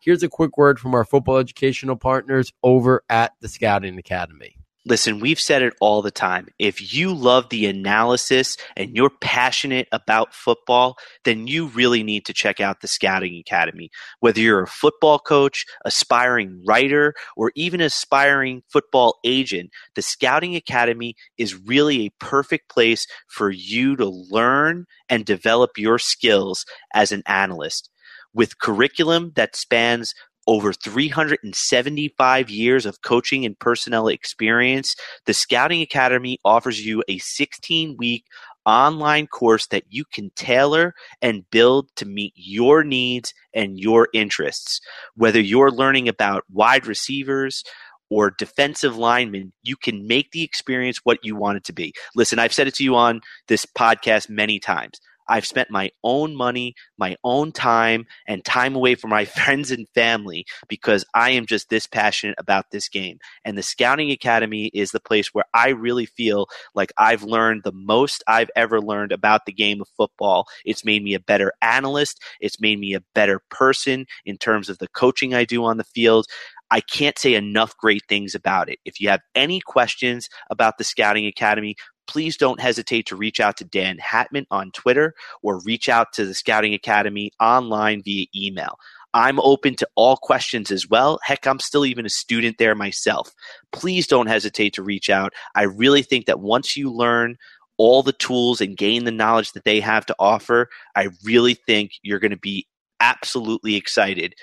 [0.00, 4.56] here's a quick word from our football educational partners over at the Scouting Academy.
[4.86, 6.48] Listen, we've said it all the time.
[6.58, 12.32] If you love the analysis and you're passionate about football, then you really need to
[12.32, 13.90] check out the Scouting Academy.
[14.20, 21.14] Whether you're a football coach, aspiring writer, or even aspiring football agent, the Scouting Academy
[21.36, 26.64] is really a perfect place for you to learn and develop your skills
[26.94, 27.90] as an analyst.
[28.34, 30.14] With curriculum that spans
[30.46, 37.96] over 375 years of coaching and personnel experience, the Scouting Academy offers you a 16
[37.98, 38.24] week
[38.66, 44.80] online course that you can tailor and build to meet your needs and your interests.
[45.14, 47.62] Whether you're learning about wide receivers,
[48.10, 51.94] or defensive linemen, you can make the experience what you want it to be.
[52.16, 55.00] Listen, I've said it to you on this podcast many times.
[55.30, 59.88] I've spent my own money, my own time, and time away from my friends and
[59.94, 63.18] family because I am just this passionate about this game.
[63.44, 67.72] And the Scouting Academy is the place where I really feel like I've learned the
[67.72, 70.46] most I've ever learned about the game of football.
[70.64, 74.78] It's made me a better analyst, it's made me a better person in terms of
[74.78, 76.26] the coaching I do on the field.
[76.70, 78.78] I can't say enough great things about it.
[78.84, 81.74] If you have any questions about the Scouting Academy,
[82.06, 86.24] please don't hesitate to reach out to Dan Hatman on Twitter or reach out to
[86.24, 88.78] the Scouting Academy online via email.
[89.12, 91.18] I'm open to all questions as well.
[91.24, 93.32] Heck, I'm still even a student there myself.
[93.72, 95.32] Please don't hesitate to reach out.
[95.54, 97.36] I really think that once you learn
[97.76, 101.92] all the tools and gain the knowledge that they have to offer, I really think
[102.02, 102.66] you're going to be
[103.00, 104.34] absolutely excited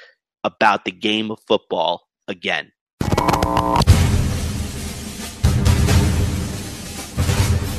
[0.44, 2.72] about the game of football again.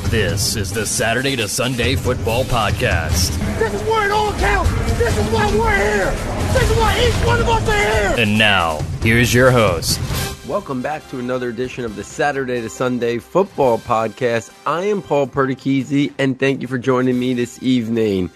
[0.09, 3.37] This is the Saturday to Sunday Football Podcast.
[3.59, 4.71] This is where it all counts.
[4.97, 6.09] This is why we're here.
[6.51, 8.15] This is why each one of us are here.
[8.17, 9.99] And now, here's your host.
[10.47, 14.51] Welcome back to another edition of the Saturday to Sunday Football Podcast.
[14.65, 18.31] I am Paul Perticchese, and thank you for joining me this evening.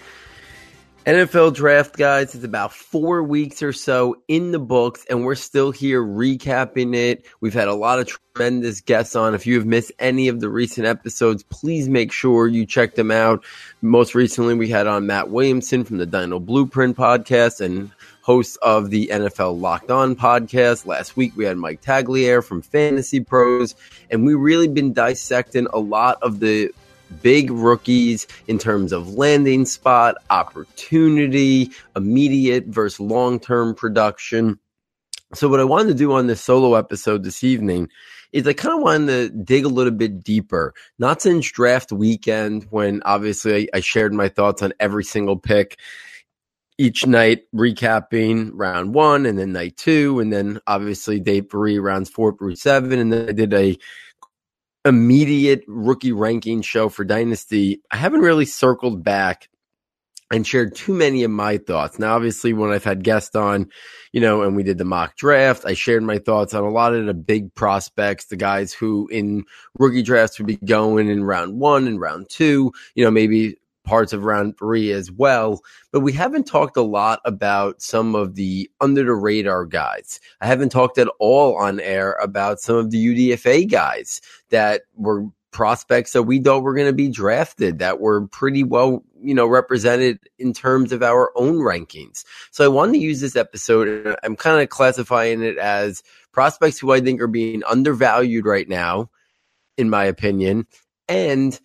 [1.06, 5.70] NFL draft, guys, it's about four weeks or so in the books, and we're still
[5.70, 7.26] here recapping it.
[7.42, 9.34] We've had a lot of tremendous guests on.
[9.34, 13.10] If you have missed any of the recent episodes, please make sure you check them
[13.10, 13.44] out.
[13.82, 17.90] Most recently, we had on Matt Williamson from the Dino Blueprint podcast and
[18.22, 20.86] host of the NFL Locked On podcast.
[20.86, 23.74] Last week, we had Mike Tagliere from Fantasy Pros,
[24.10, 26.70] and we've really been dissecting a lot of the
[27.22, 34.58] big rookies in terms of landing spot, opportunity, immediate versus long term production.
[35.34, 37.88] So, what I wanted to do on this solo episode this evening
[38.32, 40.74] is I kind of wanted to dig a little bit deeper.
[40.98, 45.78] Not since draft weekend, when obviously I, shared my thoughts on every single pick
[46.76, 52.10] each night, recapping round one and then night two, and then obviously day three, rounds
[52.10, 52.98] four through seven.
[52.98, 53.78] And then I did a
[54.84, 59.48] immediate rookie ranking show for Dynasty, I haven't really circled back
[60.30, 61.98] and shared too many of my thoughts.
[61.98, 63.68] Now, obviously, when I've had guests on,
[64.12, 66.94] you know, and we did the mock draft, I shared my thoughts on a lot
[66.94, 69.44] of the big prospects, the guys who in
[69.78, 74.12] rookie drafts would be going in round one and round two, you know, maybe parts
[74.12, 75.62] of round three as well.
[75.92, 80.20] But we haven't talked a lot about some of the under the radar guys.
[80.40, 85.26] I haven't talked at all on air about some of the UDFA guys that were
[85.54, 89.46] prospects that we thought were going to be drafted that were pretty well, you know,
[89.46, 92.24] represented in terms of our own rankings.
[92.50, 93.88] So I wanted to use this episode.
[93.88, 96.02] And I'm kind of classifying it as
[96.32, 99.10] prospects who I think are being undervalued right now,
[99.78, 100.66] in my opinion,
[101.08, 101.58] and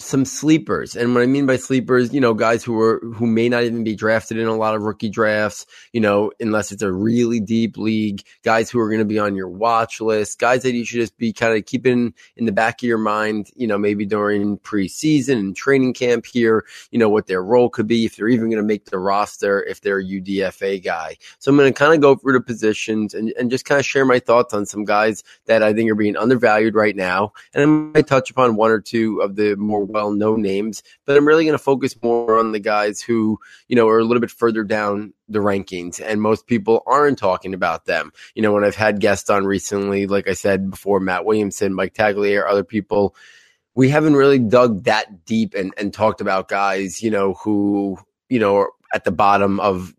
[0.00, 0.96] some sleepers.
[0.96, 3.84] And what I mean by sleepers, you know, guys who are who may not even
[3.84, 7.76] be drafted in a lot of rookie drafts, you know, unless it's a really deep
[7.76, 11.00] league, guys who are going to be on your watch list, guys that you should
[11.00, 14.58] just be kind of keeping in the back of your mind, you know, maybe during
[14.58, 18.48] preseason and training camp here, you know, what their role could be, if they're even
[18.48, 21.16] going to make the roster, if they're a UDFA guy.
[21.38, 23.84] So I'm going to kind of go through the positions and, and just kind of
[23.84, 27.32] share my thoughts on some guys that I think are being undervalued right now.
[27.52, 31.16] And I might touch upon one or two of the more well known names, but
[31.16, 33.38] I'm really going to focus more on the guys who,
[33.68, 37.54] you know, are a little bit further down the rankings and most people aren't talking
[37.54, 38.12] about them.
[38.34, 41.94] You know, when I've had guests on recently, like I said before, Matt Williamson, Mike
[41.94, 43.14] Tagliere, other people,
[43.74, 47.98] we haven't really dug that deep and, and talked about guys, you know, who,
[48.28, 49.94] you know, are at the bottom of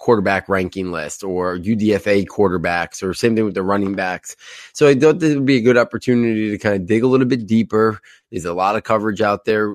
[0.00, 4.34] quarterback ranking list or UDFA quarterbacks or same thing with the running backs.
[4.72, 7.26] So I thought this would be a good opportunity to kind of dig a little
[7.26, 8.00] bit deeper.
[8.30, 9.74] There's a lot of coverage out there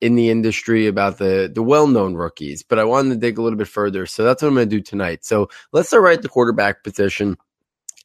[0.00, 3.42] in the industry about the the well known rookies, but I wanted to dig a
[3.42, 4.06] little bit further.
[4.06, 5.24] So that's what I'm going to do tonight.
[5.24, 7.36] So let's start right at the quarterback position.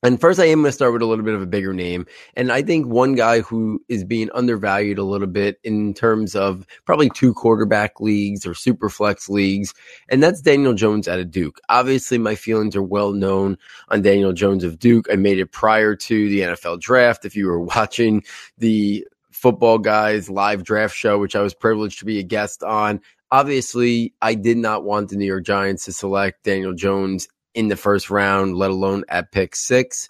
[0.04, 2.08] And first, I am going to start with a little bit of a bigger name.
[2.36, 6.66] And I think one guy who is being undervalued a little bit in terms of
[6.86, 9.76] probably two quarterback leagues or super flex leagues,
[10.10, 11.60] and that's Daniel Jones out of Duke.
[11.70, 13.60] Obviously, my feelings are well known
[13.90, 15.06] on Daniel Jones of Duke.
[15.12, 17.24] I made it prior to the NFL draft.
[17.24, 18.24] If you were watching
[18.58, 23.02] the football guys live draft show, which I was privileged to be a guest on,
[23.30, 27.76] obviously, I did not want the New York Giants to select Daniel Jones in the
[27.76, 30.10] first round, let alone at pick six.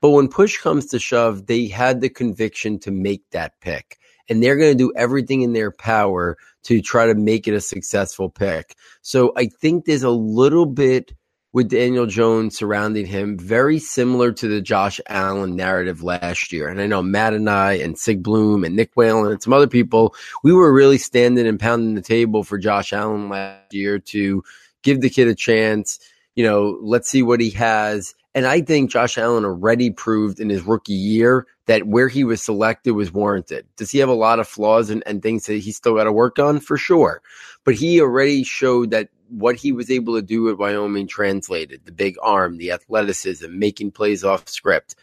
[0.00, 3.98] But when push comes to shove, they had the conviction to make that pick.
[4.28, 7.60] And they're going to do everything in their power to try to make it a
[7.60, 8.76] successful pick.
[9.02, 11.12] So I think there's a little bit
[11.52, 16.68] with Daniel Jones surrounding him, very similar to the Josh Allen narrative last year.
[16.68, 19.66] And I know Matt and I and Sig Bloom and Nick Whalen and some other
[19.66, 24.44] people, we were really standing and pounding the table for Josh Allen last year to
[24.82, 25.98] give the kid a chance
[26.36, 28.14] you know, let's see what he has.
[28.34, 32.42] And I think Josh Allen already proved in his rookie year that where he was
[32.42, 33.66] selected was warranted.
[33.76, 36.12] Does he have a lot of flaws and, and things that he's still got to
[36.12, 36.60] work on?
[36.60, 37.22] For sure.
[37.64, 41.92] But he already showed that what he was able to do at Wyoming translated the
[41.92, 44.94] big arm, the athleticism, making plays off script.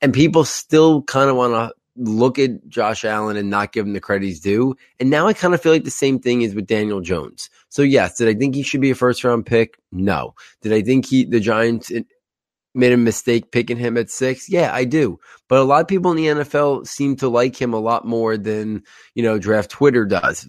[0.00, 3.92] And people still kind of want to look at Josh Allen and not give him
[3.92, 4.74] the credit he's due.
[4.98, 7.50] And now I kind of feel like the same thing is with Daniel Jones.
[7.68, 9.78] So yes, did I think he should be a first round pick?
[9.92, 10.34] No.
[10.62, 12.02] Did I think he the Giants eh,
[12.74, 14.48] made a mistake picking him at six?
[14.48, 15.20] Yeah, I do.
[15.48, 18.38] But a lot of people in the NFL seem to like him a lot more
[18.38, 18.82] than,
[19.14, 20.48] you know, draft Twitter does,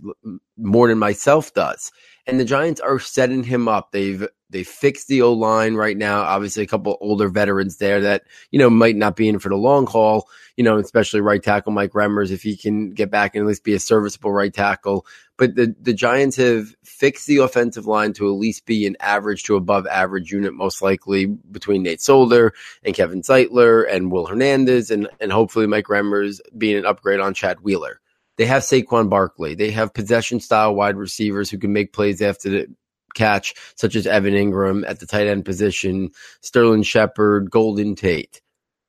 [0.57, 1.91] more than myself does.
[2.27, 3.91] And the Giants are setting him up.
[3.91, 6.21] They've they fixed the O line right now.
[6.21, 9.55] Obviously, a couple older veterans there that you know might not be in for the
[9.55, 10.27] long haul.
[10.57, 13.63] You know, especially right tackle Mike Remmers if he can get back and at least
[13.63, 15.05] be a serviceable right tackle.
[15.37, 19.43] But the the Giants have fixed the offensive line to at least be an average
[19.43, 22.53] to above average unit, most likely between Nate Solder
[22.83, 27.33] and Kevin Zeitler and Will Hernandez, and and hopefully Mike Remmers being an upgrade on
[27.33, 28.01] Chad Wheeler.
[28.37, 29.55] They have Saquon Barkley.
[29.55, 32.67] They have possession style wide receivers who can make plays after the
[33.13, 36.11] catch, such as Evan Engram at the tight end position,
[36.41, 38.41] Sterling Shepard, Golden Tate.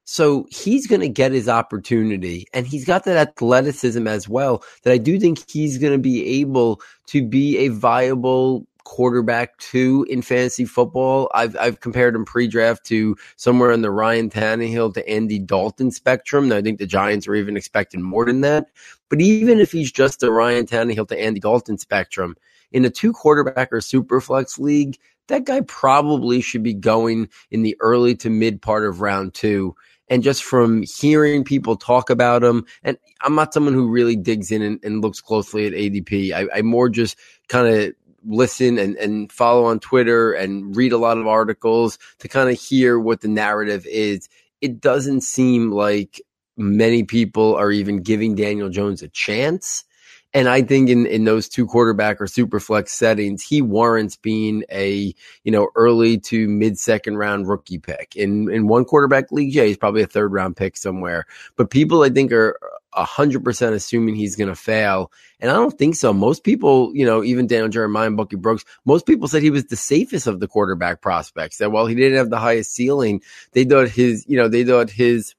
[0.05, 4.93] So he's going to get his opportunity and he's got that athleticism as well that
[4.93, 10.23] I do think he's going to be able to be a viable quarterback too in
[10.23, 11.31] fantasy football.
[11.35, 16.51] I've I've compared him pre-draft to somewhere in the Ryan Tannehill to Andy Dalton spectrum.
[16.53, 18.67] I think the Giants are even expecting more than that.
[19.13, 22.35] But even if he's just a Ryan Tannehill to Andy Dalton spectrum,
[22.71, 24.97] in a two quarterback or super flex league,
[25.29, 29.75] that guy probably should be going in the early to mid part of round two.
[30.09, 34.51] And just from hearing people talk about him, and I'm not someone who really digs
[34.51, 36.33] in and, and looks closely at ADP.
[36.33, 37.19] I, I more just
[37.49, 37.93] kind of
[38.25, 42.59] listen and, and follow on Twitter and read a lot of articles to kind of
[42.59, 44.31] hear what the narrative is.
[44.63, 46.19] It doesn't seem like
[46.57, 49.85] many people are even giving Daniel Jones a chance.
[50.35, 54.65] And I think in, in those two quarterback or super flex settings, he warrants being
[54.73, 55.15] a,
[55.45, 58.17] you know, early to mid second round rookie pick.
[58.17, 61.27] In in one quarterback league, yeah, he's probably a third round pick somewhere.
[61.57, 62.59] But people I think are
[62.95, 65.13] hundred percent assuming he's gonna fail.
[65.41, 66.15] And I don't think so.
[66.15, 69.67] Most people, you know, even Daniel Jeremiah and Bucky Brooks, most people said he was
[69.67, 71.59] the safest of the quarterback prospects.
[71.59, 73.21] That while he didn't have the highest ceiling,
[73.53, 75.35] they thought his, you know, they thought his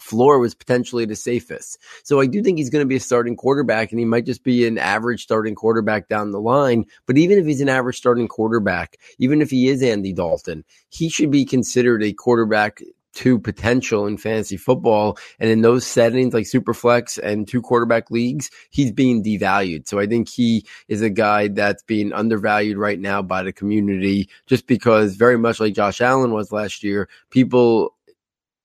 [0.00, 1.78] floor was potentially the safest.
[2.02, 4.42] So I do think he's going to be a starting quarterback and he might just
[4.42, 6.84] be an average starting quarterback down the line.
[7.06, 11.08] But even if he's an average starting quarterback, even if he is Andy Dalton, he
[11.08, 12.80] should be considered a quarterback
[13.14, 15.18] to potential in fantasy football.
[15.40, 19.88] And in those settings like Superflex and two quarterback leagues, he's being devalued.
[19.88, 24.28] So I think he is a guy that's being undervalued right now by the community
[24.46, 27.94] just because very much like Josh Allen was last year, people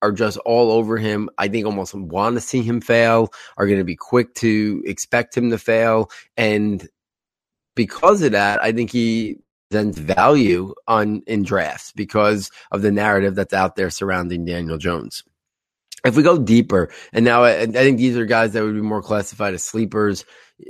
[0.03, 1.29] are just all over him.
[1.38, 5.36] I think almost want to see him fail, are going to be quick to expect
[5.36, 6.12] him to fail.
[6.36, 6.88] And
[7.74, 9.38] because of that, I think he
[9.72, 15.24] presents value on in drafts because of the narrative that's out there surrounding Daniel Jones.
[16.05, 18.81] If we go deeper, and now I, I think these are guys that would be
[18.81, 20.25] more classified as sleepers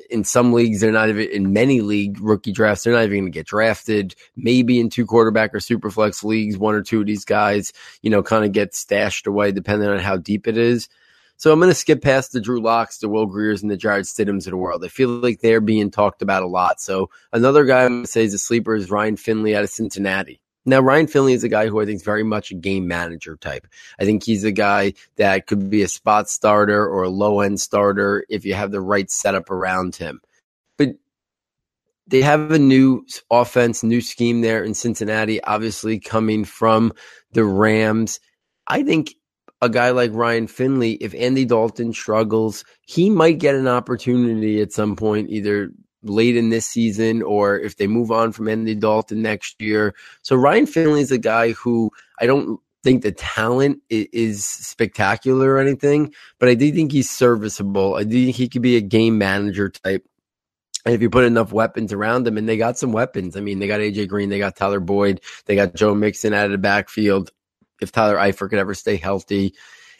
[0.09, 2.83] in some leagues, they're not even in many league rookie drafts.
[2.83, 4.15] They're not even going to get drafted.
[4.35, 8.09] Maybe in two quarterback or super flex leagues, one or two of these guys, you
[8.09, 10.89] know, kind of get stashed away depending on how deep it is.
[11.37, 14.05] So I'm going to skip past the Drew Locks, the Will Griers, and the Jarrett
[14.05, 14.85] Stidhams of the world.
[14.85, 16.79] I feel like they're being talked about a lot.
[16.79, 19.69] So another guy I'm going to say is a sleeper is Ryan Finley out of
[19.69, 20.39] Cincinnati.
[20.65, 23.36] Now, Ryan Finley is a guy who I think is very much a game manager
[23.38, 23.67] type.
[24.00, 27.60] I think he's a guy that could be a spot starter or a low end
[27.60, 30.22] starter if you have the right setup around him.
[30.77, 30.89] but
[32.08, 36.93] they have a new offense, new scheme there in Cincinnati, obviously coming from
[37.32, 38.20] the Rams.
[38.67, 39.15] I think
[39.62, 44.74] a guy like Ryan Finley, if Andy Dalton struggles, he might get an opportunity at
[44.74, 45.72] some point, either
[46.03, 49.95] late in this season or if they move on from Andy Dalton next year.
[50.22, 55.60] So Ryan Finley is a guy who I don't think the talent is spectacular or
[55.60, 57.95] anything, but I do think he's serviceable.
[57.95, 60.05] I do think he could be a game manager type.
[60.86, 63.38] And if you put enough weapons around him, and they got some weapons.
[63.38, 66.48] I mean, they got AJ Green, they got Tyler Boyd, they got Joe Mixon out
[66.48, 67.31] of the backfield.
[67.81, 69.55] If Tyler Eifert could ever stay healthy,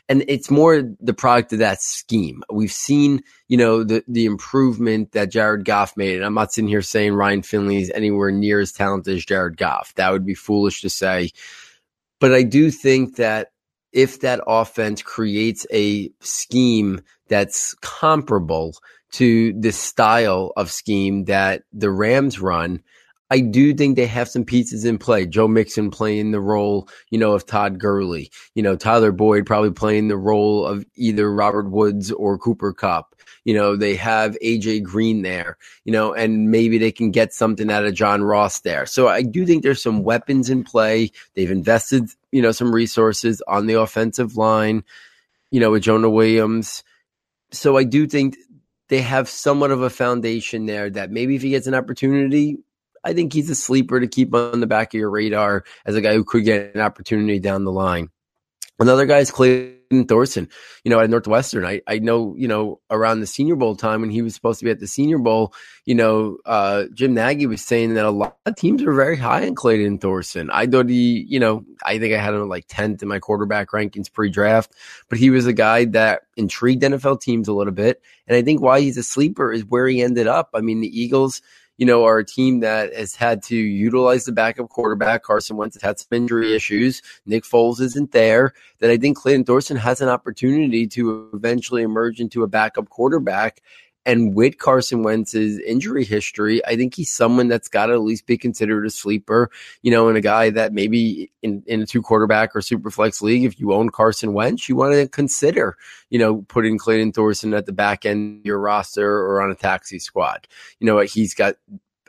[0.10, 2.44] and it's more the product of that scheme.
[2.52, 6.18] We've seen, you know, the the improvement that Jared Goff made.
[6.18, 9.58] And I'm not sitting here saying Ryan Finley is anywhere near as talented as Jared
[9.58, 9.94] Goff.
[9.96, 11.32] That would be foolish to say.
[12.20, 13.52] But I do think that
[13.92, 18.76] if that offense creates a scheme that's comparable
[19.12, 22.82] to the style of scheme that the Rams run,
[23.34, 25.26] I do think they have some pieces in play.
[25.26, 28.30] Joe Mixon playing the role, you know, of Todd Gurley.
[28.54, 33.16] You know, Tyler Boyd probably playing the role of either Robert Woods or Cooper Kupp.
[33.44, 37.72] You know, they have AJ Green there, you know, and maybe they can get something
[37.72, 38.86] out of John Ross there.
[38.86, 41.10] So I do think there's some weapons in play.
[41.34, 44.84] They've invested, you know, some resources on the offensive line,
[45.50, 46.84] you know, with Jonah Williams.
[47.50, 48.38] So I do think
[48.90, 52.60] they have somewhat of a foundation there that maybe if he gets an opportunity,
[53.04, 56.02] I think he's a sleeper to keep on the back of your radar as a
[56.02, 58.10] guy who could get an opportunity down the line.
[58.80, 60.50] Another guy is Clayton Thorson,
[60.84, 61.64] you know, at Northwestern.
[61.64, 64.66] I, I know, you know, around the Senior Bowl time when he was supposed to
[64.66, 65.54] be at the Senior Bowl,
[65.86, 69.46] you know, uh, Jim Nagy was saying that a lot of teams were very high
[69.46, 70.50] on Clayton Thorson.
[70.52, 73.70] I thought he, you know, I think I had him like 10th in my quarterback
[73.70, 74.74] rankings pre draft,
[75.08, 78.02] but he was a guy that intrigued NFL teams a little bit.
[78.28, 80.50] And I think why he's a sleeper is where he ended up.
[80.56, 81.44] I mean, the Eagles,
[81.84, 85.22] you know, are a team that has had to utilize the backup quarterback.
[85.22, 87.02] Carson Wentz has had some injury issues.
[87.26, 88.54] Nick Foles isn't there.
[88.80, 93.62] That I think Clayton Thorson has an opportunity to eventually emerge into a backup quarterback.
[94.06, 98.26] And with Carson Wentz's injury history, I think he's someone that's got to at least
[98.26, 99.50] be considered a sleeper,
[99.82, 103.22] you know, and a guy that maybe in, in a two quarterback or super flex
[103.22, 105.78] league, if you own Carson Wentz, you want to consider,
[106.10, 109.56] you know, putting Clayton Thorson at the back end of your roster or on a
[109.56, 110.48] taxi squad.
[110.80, 111.56] You know, he's got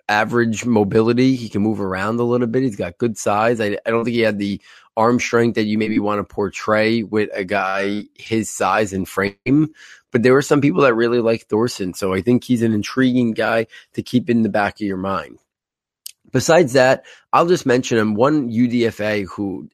[0.09, 1.35] average mobility.
[1.35, 2.63] He can move around a little bit.
[2.63, 3.61] He's got good size.
[3.61, 4.61] I, I don't think he had the
[4.97, 9.75] arm strength that you maybe want to portray with a guy his size and frame.
[10.11, 11.95] But there were some people that really like Thorson.
[11.95, 15.39] So I think he's an intriguing guy to keep in the back of your mind.
[16.33, 19.69] Besides that, I'll just mention him one UDFA who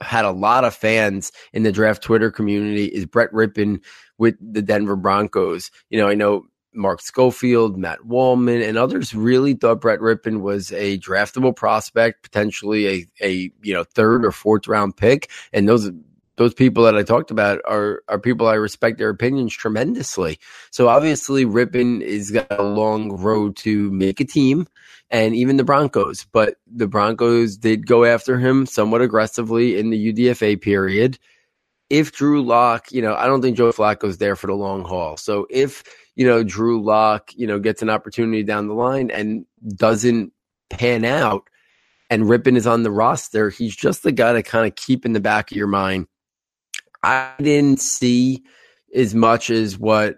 [0.00, 3.82] had a lot of fans in the draft Twitter community is Brett Rypien
[4.16, 5.70] with the Denver Broncos.
[5.90, 6.46] You know, I know
[6.78, 12.86] Mark Schofield, Matt Waldman, and others really thought Brett Rypien was a draftable prospect, potentially
[12.86, 13.32] a, a
[13.62, 15.30] you know third or fourth round pick.
[15.52, 15.90] And those
[16.36, 20.38] those people that I talked about are are people I respect their opinions tremendously.
[20.70, 24.66] So obviously Rypien is got a long road to make a team
[25.10, 30.12] and even the Broncos, but the Broncos did go after him somewhat aggressively in the
[30.12, 31.18] UDFA period.
[31.90, 35.16] If Drew Lock, you know, I don't think Joe Flacco's there for the long haul.
[35.16, 35.82] So if
[36.18, 39.46] you know, Drew Lock, you know, gets an opportunity down the line and
[39.76, 40.32] doesn't
[40.68, 41.48] pan out
[42.10, 45.12] and Rypien is on the roster, he's just the guy to kind of keep in
[45.12, 46.08] the back of your mind.
[47.02, 48.42] I didn't see
[48.92, 50.16] as much as what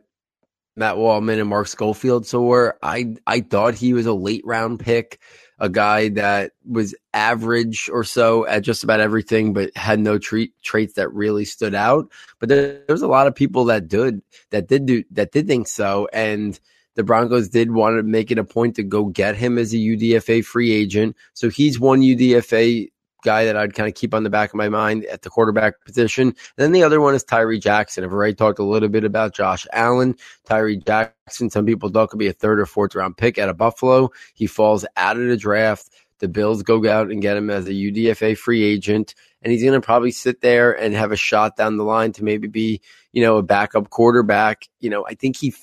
[0.75, 2.71] Matt Waldman and Mark Schofield saw.
[2.83, 5.21] I I thought he was a late round pick
[5.61, 10.53] a guy that was average or so at just about everything, but had no treat,
[10.63, 12.11] traits that really stood out.
[12.39, 15.47] But there, there was a lot of people that did that did do that did
[15.47, 16.59] think so, and
[16.95, 19.77] the Broncos did want to make it a point to go get him as a
[19.77, 21.17] UDFA free agent.
[21.35, 22.91] So he's one UDFA
[23.23, 25.85] guy that I'd kind of keep on the back of my mind at the quarterback
[25.85, 26.29] position.
[26.29, 28.05] And then the other one is Tyree Jackson.
[28.05, 30.17] I've already talked a little bit about Josh Allen.
[30.45, 33.57] Tyree Jackson, some people thought could be a third or fourth round pick out of
[33.57, 34.11] Buffalo.
[34.35, 35.91] He falls out of the draft.
[36.19, 39.15] The Bills go out and get him as a UDFA free agent.
[39.43, 42.25] And he's going to probably sit there and have a shot down the line to
[42.25, 44.69] maybe be, you know, a backup quarterback.
[44.81, 45.55] You know, I think he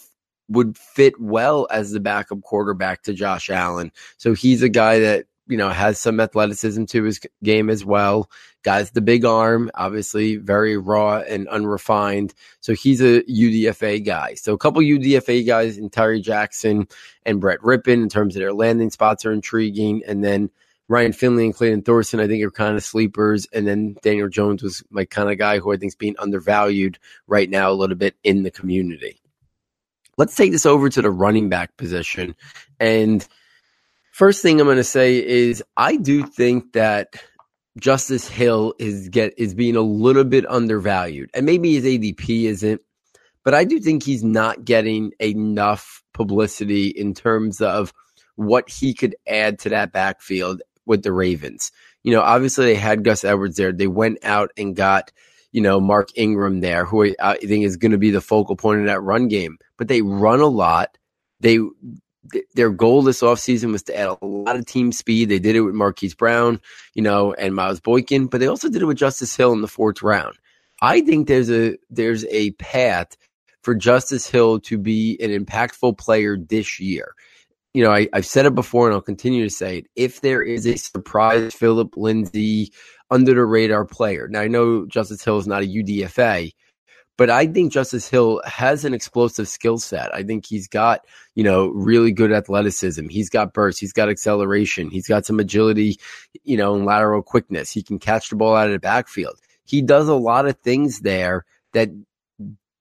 [0.49, 3.91] would fit well as the backup quarterback to Josh Allen.
[4.17, 8.30] So he's a guy that you know, has some athleticism to his game as well.
[8.63, 12.34] Guys, the big arm, obviously very raw and unrefined.
[12.60, 14.34] So he's a UDFA guy.
[14.34, 16.88] So a couple UDFA guys in Tyree Jackson
[17.25, 20.04] and Brett Rypien in terms of their landing spots are intriguing.
[20.06, 20.50] And then
[20.89, 23.48] Ryan Finley and Clayton Thorson, I think, are kind of sleepers.
[23.54, 26.98] And then Daniel Jones was my kind of guy who I think is being undervalued
[27.27, 29.22] right now a little bit in the community.
[30.18, 32.36] let's take this over to the running back position.
[32.80, 33.25] And
[34.17, 37.13] first thing I'm going to say is I do think that
[37.79, 42.81] Justice Hill is get is being a little bit undervalued, and maybe his ADP isn't,
[43.43, 47.93] but I do think he's not getting enough publicity in terms of
[48.36, 51.71] what he could add to that backfield with the Ravens.
[52.01, 53.71] You know, obviously they had Gus Edwards there.
[53.71, 55.12] They went out and got
[55.51, 58.81] you know, Mark Ingram there, who I think is going to be the focal point
[58.81, 59.57] of that run game.
[59.77, 60.97] But they run a lot.
[61.39, 61.59] They
[62.55, 65.29] their goal this offseason was to add a lot of team speed.
[65.29, 66.62] They did it with Marquise Brown,
[66.93, 69.67] you know, and Miles Boykin, but they also did it with Justice Hill in the
[69.67, 70.36] fourth round.
[70.81, 73.17] I think there's a there's a path
[73.62, 77.13] for Justice Hill to be an impactful player this year.
[77.74, 79.88] You know, I, have said it before and I'll continue to say it.
[79.96, 82.72] If there is a surprise Philip Lindsay
[83.10, 84.27] under the radar player.
[84.27, 86.53] Now I know Justice Hill is not a UDFA,
[87.17, 90.13] but I think Justice Hill has an explosive skill set.
[90.13, 93.09] I think he's got, you know, really good athleticism.
[93.09, 93.79] He's got burst.
[93.79, 94.91] He's got acceleration.
[94.91, 96.00] He's got some agility,
[96.43, 97.71] you know, and lateral quickness.
[97.71, 99.39] He can catch the ball out of the backfield.
[99.65, 101.43] He does a lot of things there
[101.74, 101.89] that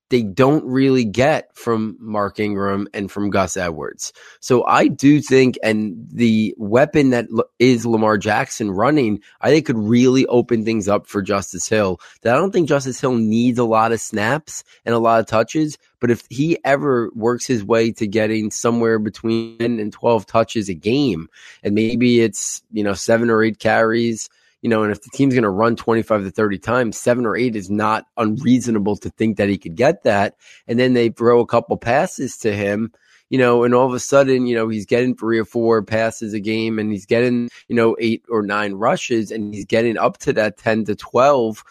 [0.08, 4.12] they don't really get from Mark Ingram and from Gus Edwards.
[4.40, 7.26] So I do think, and the weapon that
[7.58, 12.00] is Lamar Jackson running, I think could really open things up for Justice Hill.
[12.22, 15.26] That I don't think Justice Hill needs a lot of snaps and a lot of
[15.26, 20.26] touches, but if he ever works his way to getting somewhere between 10 and 12
[20.26, 21.28] touches a game,
[21.62, 24.28] and maybe it's, you know, seven or eight carries,
[24.62, 27.36] you know, and if the team's going to run 25 to 30 times, seven or
[27.36, 30.36] eight is not unreasonable to think that he could get that.
[30.66, 32.92] And then they throw a couple passes to him,
[33.28, 36.32] you know, and all of a sudden, you know, he's getting three or four passes
[36.32, 40.18] a game and he's getting, you know, eight or nine rushes and he's getting up
[40.18, 41.62] to that 10 to 12,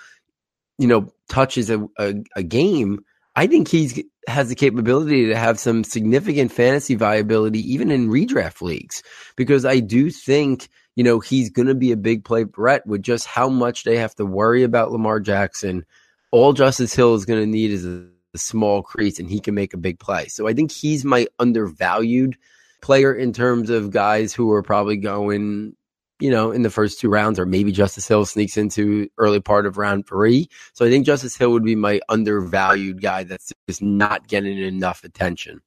[0.78, 3.04] you know, touches a, a, a game.
[3.36, 8.62] I think he's has the capability to have some significant fantasy viability even in redraft
[8.62, 9.04] leagues
[9.36, 13.04] because I do think– you know, he's going to be a big play threat with
[13.04, 15.86] just how much they have to worry about Lamar Jackson.
[16.32, 19.56] All Justice Hill is going to need is a, a small crease, and he can
[19.56, 20.28] make a big play.
[20.28, 22.38] So I think he's my undervalued
[22.82, 25.76] player in terms of guys who are probably going,
[26.20, 29.66] you know, in the first two rounds, or maybe Justice Hill sneaks into early part
[29.66, 30.50] of round three.
[30.74, 35.04] So I think Justice Hill would be my undervalued guy that's just not getting enough
[35.04, 35.62] attention.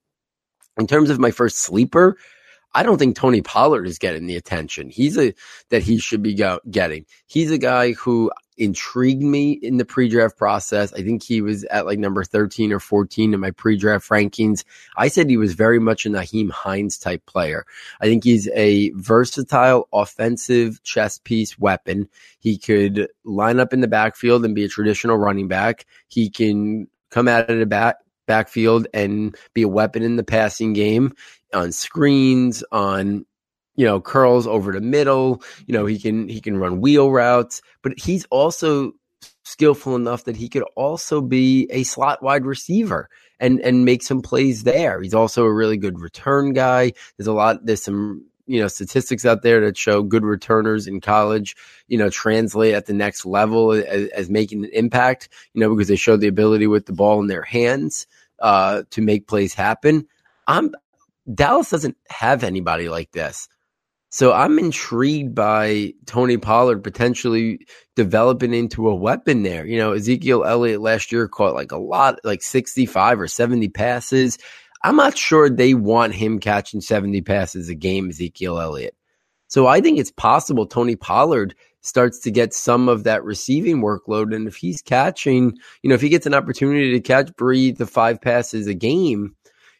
[0.77, 2.17] In terms of my first sleeper,
[2.73, 5.33] I don't think Tony Pollard is getting the attention he's a
[5.69, 7.05] that he should be go, getting.
[7.27, 10.93] He's a guy who intrigued me in the pre-draft process.
[10.93, 14.65] I think he was at like number 13 or 14 in my pre-draft rankings.
[14.97, 17.65] I said he was very much a Nyheim Hines type player.
[18.01, 22.09] I think he's a versatile offensive chess piece weapon.
[22.39, 25.85] He could line up in the backfield and be a traditional running back.
[26.09, 27.95] He can come out of the back
[28.29, 31.13] backfield and be a weapon in the passing game
[31.53, 33.25] on screens, on
[33.75, 35.41] you know curls over the middle.
[35.65, 38.93] You know he can he can run wheel routes, but he's also
[39.43, 44.21] skillful enough that he could also be a slot wide receiver and and make some
[44.21, 45.01] plays there.
[45.01, 46.93] He's also a really good return guy.
[47.17, 47.65] There's a lot.
[47.65, 51.55] There's some you know statistics out there that show good returners in college
[51.87, 55.87] you know translate at the next level as, as making an impact you know because
[55.87, 58.07] they show the ability with the ball in their hands
[58.41, 60.05] uh, to make plays happen
[60.47, 60.71] i'm
[61.33, 63.47] Dallas doesn't have anybody like this.
[64.11, 69.65] So I'm intrigued by Tony Pollard potentially developing into a weapon there.
[69.67, 74.39] You know, Ezekiel Elliott last year caught like a lot, like 65 or 70 passes.
[74.83, 78.95] I'm not sure they want him catching 70 passes a game, Ezekiel Elliott.
[79.47, 84.35] So I think it's possible Tony Pollard starts to get some of that receiving workload.
[84.35, 87.87] And if he's catching, you know, if he gets an opportunity to catch, breathe the
[87.87, 89.35] five passes a game,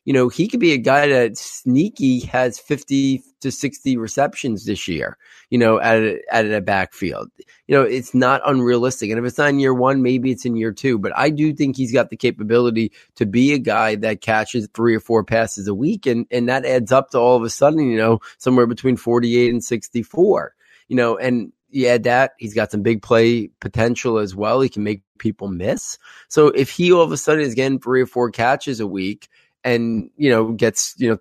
[0.06, 4.88] you know, he could be a guy that sneaky has 50 to 60 receptions this
[4.88, 5.18] year,
[5.50, 7.30] you know, at a, at a backfield.
[7.68, 9.12] You know, it's not unrealistic.
[9.12, 10.98] And if it's not in year one, maybe it's in year two.
[10.98, 14.96] But I do think he's got the capability to be a guy that catches three
[14.96, 16.06] or four passes a week.
[16.06, 19.52] And, and that adds up to all of a sudden, you know, somewhere between 48
[19.52, 20.56] and 64,
[20.88, 24.62] you know, and you add that he's got some big play potential as well.
[24.62, 25.98] He can make people miss.
[26.28, 29.30] So if he all of a sudden is getting three or four catches a week,
[29.64, 31.18] and you know gets you know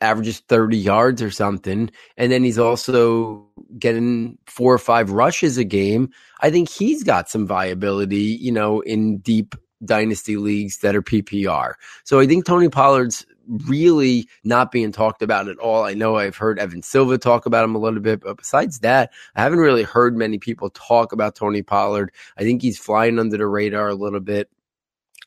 [0.00, 3.46] averages 30 yards or something and then he's also
[3.78, 6.08] getting four or five rushes a game
[6.40, 11.74] i think he's got some viability you know in deep dynasty leagues that are ppr
[12.04, 13.26] so i think tony pollard's
[13.66, 17.64] really not being talked about at all i know i've heard evan silva talk about
[17.64, 21.34] him a little bit but besides that i haven't really heard many people talk about
[21.34, 24.48] tony pollard i think he's flying under the radar a little bit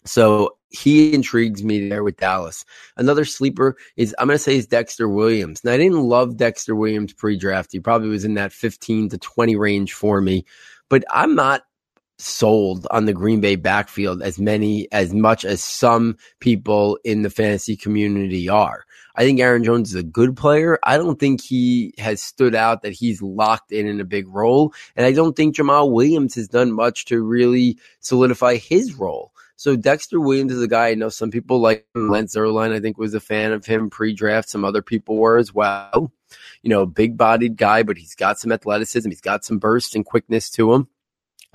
[0.05, 2.65] So he intrigues me there with Dallas.
[2.97, 5.63] Another sleeper is I'm going to say is Dexter Williams.
[5.63, 7.71] Now I didn't love Dexter Williams pre-draft.
[7.71, 10.45] He probably was in that 15 to 20 range for me,
[10.89, 11.63] but I'm not
[12.23, 17.29] sold on the Green Bay backfield as many as much as some people in the
[17.29, 18.85] fantasy community are.
[19.15, 20.79] I think Aaron Jones is a good player.
[20.83, 24.73] I don't think he has stood out that he's locked in in a big role.
[24.95, 29.31] And I don't think Jamaal Williams has done much to really solidify his role.
[29.55, 32.97] So Dexter Williams is a guy I know some people like Lance Zierlein, I think
[32.97, 34.49] was a fan of him pre-draft.
[34.49, 36.11] Some other people were as well.
[36.63, 39.09] You know, big bodied guy, but he's got some athleticism.
[39.09, 40.87] He's got some burst and quickness to him.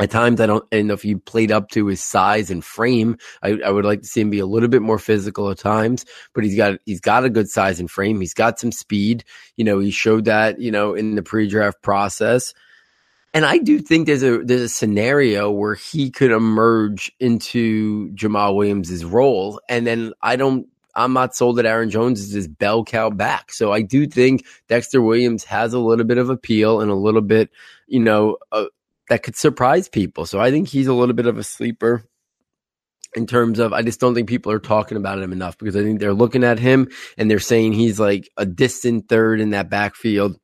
[0.01, 2.65] At times, I don't I don't know if he played up to his size and
[2.65, 3.19] frame.
[3.43, 6.05] I, I, would like to see him be a little bit more physical at times,
[6.35, 8.21] but he's got he's got a good size and frame.
[8.21, 9.25] He's got some speed.
[9.57, 12.55] You know, he showed that you know in the pre-draft process.
[13.35, 18.55] And I do think there's a there's a scenario where he could emerge into Jamaal
[18.55, 22.85] Williams' role, and then I don't I'm not sold that Aaron Jones is his bell
[22.85, 23.53] cow back.
[23.53, 27.21] So I do think Dexter Williams has a little bit of appeal and a little
[27.21, 27.51] bit,
[27.87, 28.67] you know, uh,
[29.09, 30.27] that could surprise people.
[30.27, 32.05] So I think he's a little bit of a sleeper
[33.16, 35.83] in terms of I just don't think people are talking about him enough because I
[35.83, 39.71] think they're looking at him and they're saying he's like a distant third in that
[39.71, 40.37] backfield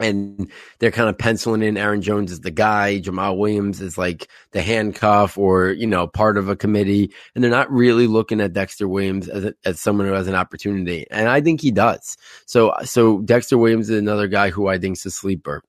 [0.00, 4.28] and they're kind of penciling in Aaron Jones as the guy, Jamaal Williams is like
[4.50, 7.12] the handcuff or, you know, part of a committee.
[7.34, 10.34] And they're not really looking at Dexter Williams as, a, as someone who has an
[10.34, 11.06] opportunity.
[11.10, 12.16] And I think he does.
[12.46, 15.62] So, so Dexter Williams is another guy who I think is a sleeper.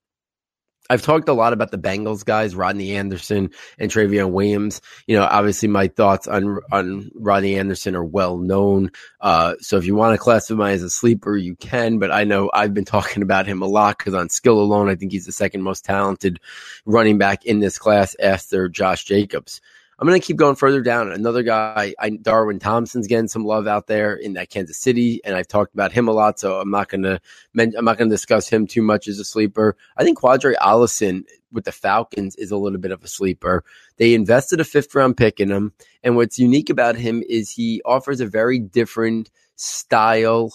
[0.89, 4.82] I've talked a lot about the Bengals guys, Rodney Anderson and Trayveon Williams.
[5.08, 8.91] You know, obviously my thoughts on on Rodney Anderson are well known.
[9.19, 11.98] Uh, so if you want to classify him as a sleeper, you can.
[11.98, 14.95] But I know I've been talking about him a lot because on skill alone, I
[14.95, 16.39] think he's the second most talented
[16.86, 19.62] running back in this class after Josh Jacobs.
[19.97, 21.12] I'm going to keep going further down.
[21.12, 25.36] Another guy, I, Darwin Thompson's getting some love out there in that Kansas City, and
[25.36, 27.19] I've talked about him a lot, so I'm not going to
[27.58, 29.77] I'm not going to discuss him too much as a sleeper.
[29.95, 33.63] I think Qadree Ollison with the Falcons is a little bit of a sleeper.
[33.97, 35.71] They invested a fifth round pick in him,
[36.03, 40.51] and what's unique about him is he offers a very different style,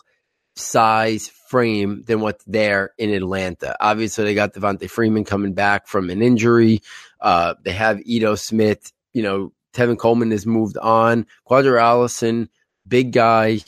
[0.55, 3.74] size, frame than what's there in Atlanta.
[3.81, 6.83] Obviously, they got Devonta Freeman coming back from an injury.
[7.20, 11.27] Uh, they have Ito Smith you know, Tevin Coleman has moved on.
[11.49, 12.49] Qadree Ollison,
[12.87, 13.61] big guy,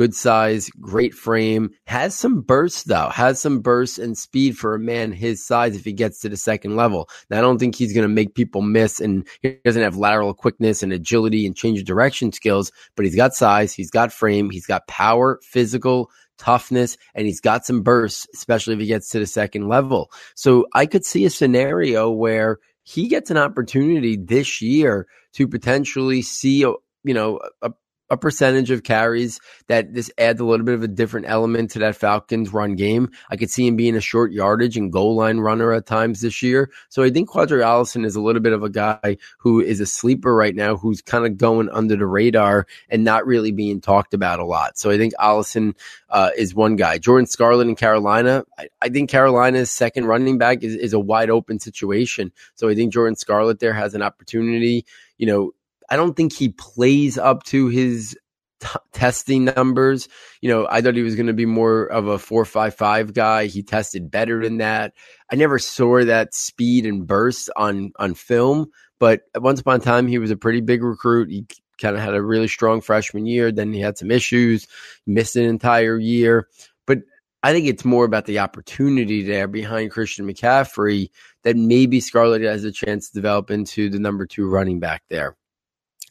[0.00, 4.78] good size, great frame, has some bursts though, has some bursts and speed for a
[4.78, 7.06] man his size if he gets to the second level.
[7.28, 10.32] Now, I don't think he's going to make people miss and he doesn't have lateral
[10.32, 14.48] quickness and agility and change of direction skills, but he's got size, he's got frame,
[14.48, 19.18] he's got power, physical, toughness, and he's got some bursts, especially if he gets to
[19.18, 20.10] the second level.
[20.34, 22.56] So I could see a scenario where
[22.90, 26.72] he gets an opportunity this year to potentially see, a,
[27.04, 27.70] you know, a,
[28.10, 31.78] a percentage of carries that this adds a little bit of a different element to
[31.78, 33.10] that Falcons run game.
[33.30, 36.42] I could see him being a short yardage and goal line runner at times this
[36.42, 36.70] year.
[36.88, 39.86] So I think Qadree Ollison is a little bit of a guy who is a
[39.86, 44.14] sleeper right now, who's kind of going under the radar and not really being talked
[44.14, 44.76] about a lot.
[44.76, 45.74] So I think Ollison
[46.08, 46.98] uh, is one guy.
[46.98, 48.44] Jordan Scarlett in Carolina.
[48.58, 52.32] I, I think Carolina's second running back is, is a wide open situation.
[52.56, 54.84] So I think Jordan Scarlett there has an opportunity.
[55.18, 55.52] You know,
[55.90, 58.16] I don't think he plays up to his
[58.60, 60.08] t- testing numbers.
[60.40, 63.12] You know, I thought he was going to be more of a four five five
[63.12, 63.46] guy.
[63.46, 64.94] He tested better than that.
[65.30, 70.06] I never saw that speed and burst on on film, but once upon a time
[70.06, 71.30] he was a pretty big recruit.
[71.30, 71.46] He
[71.80, 73.50] kind of had a really strong freshman year.
[73.50, 74.66] Then he had some issues,
[75.06, 76.48] missed an entire year.
[76.86, 76.98] But
[77.42, 81.08] I think it's more about the opportunity there behind Christian McCaffrey
[81.42, 85.36] that maybe Scarlett has a chance to develop into the number two running back there.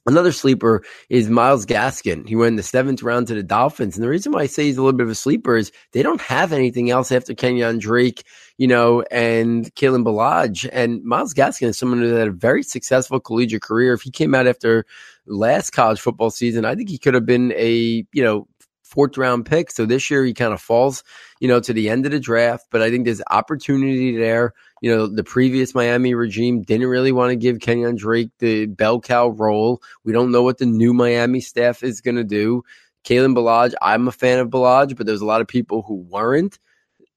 [0.10, 2.28] Another sleeper is Myles Gaskin.
[2.28, 3.96] He went in the seventh round to the Dolphins.
[3.96, 6.02] And the reason why I say he's a little bit of a sleeper is they
[6.02, 8.24] don't have anything else after Kenyon Drake,
[8.58, 10.68] you know, and Kalen Ballage.
[10.74, 13.94] And Myles Gaskin is someone who had a very successful collegiate career.
[13.94, 14.84] If he came out after
[15.28, 18.48] last college football season, I think he could have been a, you know,
[18.90, 19.72] fourth round pick.
[19.72, 21.04] So this year he kind of falls,
[21.40, 22.66] you know, to the end of the draft.
[22.72, 27.32] But I think there's opportunity there you know, the previous Miami regime didn't really want
[27.32, 29.82] to give Kenyon Drake the bell cow role.
[30.04, 32.64] We don't know what the new Miami staff is going to do.
[33.04, 36.60] Kalen Ballage, I'm a fan of Ballage, but there's a lot of people who weren't.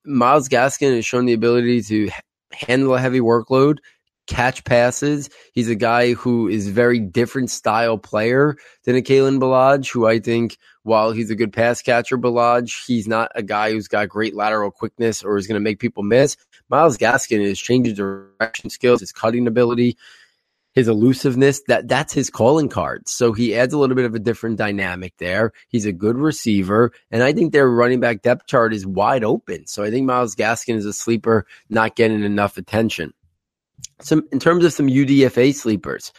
[0.04, 2.10] Myles Gaskin has shown the ability to
[2.52, 3.78] handle a heavy workload,
[4.26, 5.30] catch passes.
[5.52, 10.18] He's a guy who is very different style player than a Kalen Ballage, who I
[10.18, 14.34] think while he's a good pass catcher, Ballage, he's not a guy who's got great
[14.34, 16.36] lateral quickness or is going to make people miss.
[16.68, 19.96] Myles Gaskin is changing direction skills, his cutting ability.
[20.74, 23.06] his elusiveness, that that's his calling card.
[23.08, 25.52] So he adds a little bit of a different dynamic there.
[25.68, 26.92] He's a good receiver.
[27.10, 29.66] And I think their running back depth chart is wide open.
[29.66, 33.12] So I think Myles Gaskin is a sleeper, not getting enough attention.
[34.00, 36.12] Some in terms of some UDFA sleepers,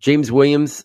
[0.00, 0.84] James Williams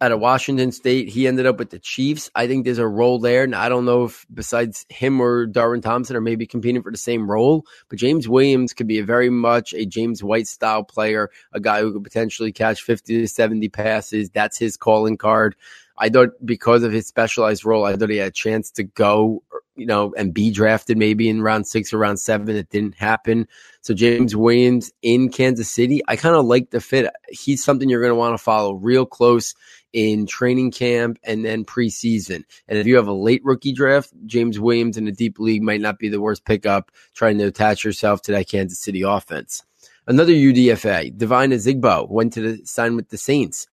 [0.00, 1.08] out of Washington State.
[1.08, 2.30] He ended up with the Chiefs.
[2.34, 3.44] I think there's a role there.
[3.44, 6.98] And I don't know if besides him or Darwin Thompson are maybe competing for the
[6.98, 11.30] same role, but James Williams could be a very much a James White style player,
[11.52, 14.30] a guy who could potentially catch 50 to 70 passes.
[14.30, 15.54] That's his calling card.
[16.00, 19.42] I thought because of his specialized role, I thought he had a chance to go,
[19.76, 22.56] you know, and be drafted maybe in round six or round seven.
[22.56, 23.46] It didn't happen.
[23.82, 27.12] So James Williams in Kansas City, I kind of like the fit.
[27.28, 29.54] He's something you're going to want to follow real close
[29.92, 32.44] in training camp and then preseason.
[32.66, 35.82] And if you have a late rookie draft, James Williams in a deep league might
[35.82, 39.64] not be the worst pickup trying to attach yourself to that Kansas City offense.
[40.06, 43.68] Another UDFA, Devine Ozigbo, went to the, sign with the Saints.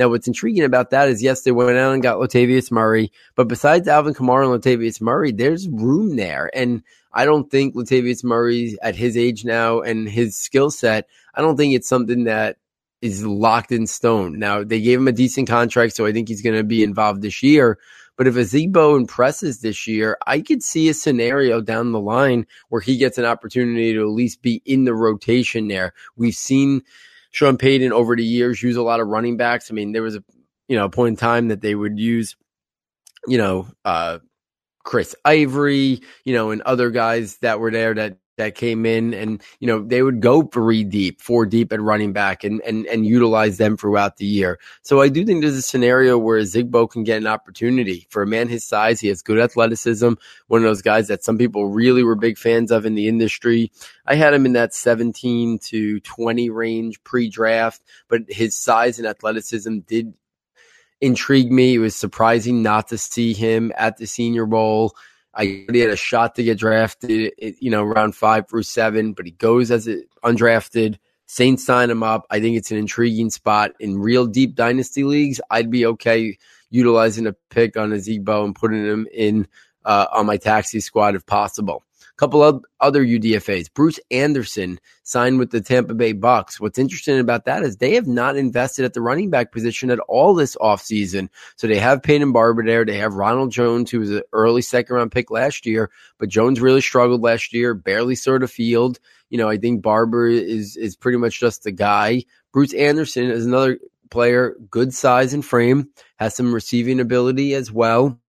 [0.00, 3.48] Now, what's intriguing about that is, yes, they went out and got Latavius Murray, but
[3.48, 6.50] besides Alvin Kamara and Latavius Murray, there's room there.
[6.54, 6.82] And
[7.12, 11.58] I don't think Latavius Murray, at his age now and his skill set, I don't
[11.58, 12.56] think it's something that
[13.02, 14.38] is locked in stone.
[14.38, 17.20] Now they gave him a decent contract, so I think he's going to be involved
[17.20, 17.78] this year.
[18.16, 22.80] But if Ozigbo impresses this year, I could see a scenario down the line where
[22.80, 25.92] he gets an opportunity to at least be in the rotation there.
[26.16, 26.84] We've seen
[27.30, 29.70] Sean Payton over the years use a lot of running backs.
[29.70, 30.24] I mean, there was a
[30.68, 32.36] you know point in time that they would use,
[33.26, 34.18] you know, uh,
[34.84, 39.42] Chris Ivory, you know, and other guys that were there that that came in and
[39.60, 43.06] you know they would go three deep four deep at running back and and and
[43.06, 44.58] utilize them throughout the year.
[44.82, 48.26] So i do think there's a scenario where Zigbo can get an opportunity for a
[48.26, 49.00] man his size.
[49.00, 50.12] He has good athleticism
[50.48, 53.70] one of those guys that some people really were big fans of in the industry.
[54.06, 59.78] I had him in that 17 to 20 range pre-draft but his size and athleticism
[59.80, 60.14] did
[61.00, 61.74] intrigue me.
[61.74, 64.94] It was surprising not to see him at the senior bowl
[65.34, 69.26] I he had a shot to get drafted, you know, round five through seven, but
[69.26, 70.98] he goes as an undrafted.
[71.26, 72.26] Saints sign him up.
[72.30, 75.40] I think it's an intriguing spot in real deep dynasty leagues.
[75.48, 76.36] I'd be okay
[76.70, 79.46] utilizing a pick on Ozigbo and putting him in
[79.84, 81.84] uh, on my taxi squad if possible
[82.20, 83.72] couple of other UDFAs.
[83.72, 86.60] Bruce Anderson signed with the Tampa Bay Bucks.
[86.60, 90.00] What's interesting about that is they have not invested at the running back position at
[90.00, 91.30] all this offseason.
[91.56, 92.84] So they have Peyton Barber there.
[92.84, 96.60] They have Ronald Jones, who was an early second round pick last year, but Jones
[96.60, 99.00] really struggled last year, barely saw the field.
[99.30, 102.24] You know, I think Barber is is pretty much just the guy.
[102.52, 103.78] Bruce Anderson is another
[104.10, 108.20] player, good size and frame, has some receiving ability as well.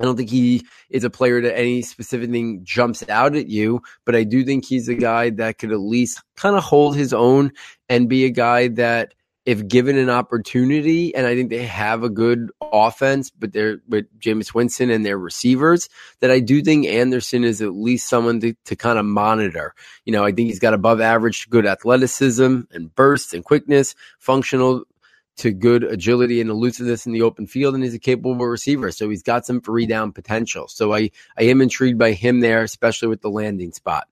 [0.00, 3.82] I don't think he is a player that any specific thing jumps out at you,
[4.06, 7.12] but I do think he's a guy that could at least kind of hold his
[7.12, 7.52] own
[7.88, 9.14] and be a guy that,
[9.46, 14.06] if given an opportunity, and I think they have a good offense, but they're with
[14.20, 15.88] Jameis Winston and their receivers,
[16.20, 19.74] that I do think Anderson is at least someone to, to kind of monitor.
[20.04, 24.84] You know, I think he's got above average good athleticism and burst and quickness, functional
[25.40, 28.92] to good agility and elusiveness in the open field, and he's a capable receiver.
[28.92, 30.68] So he's got some three down potential.
[30.68, 34.06] So I, I am intrigued by him there, especially with the landing spot.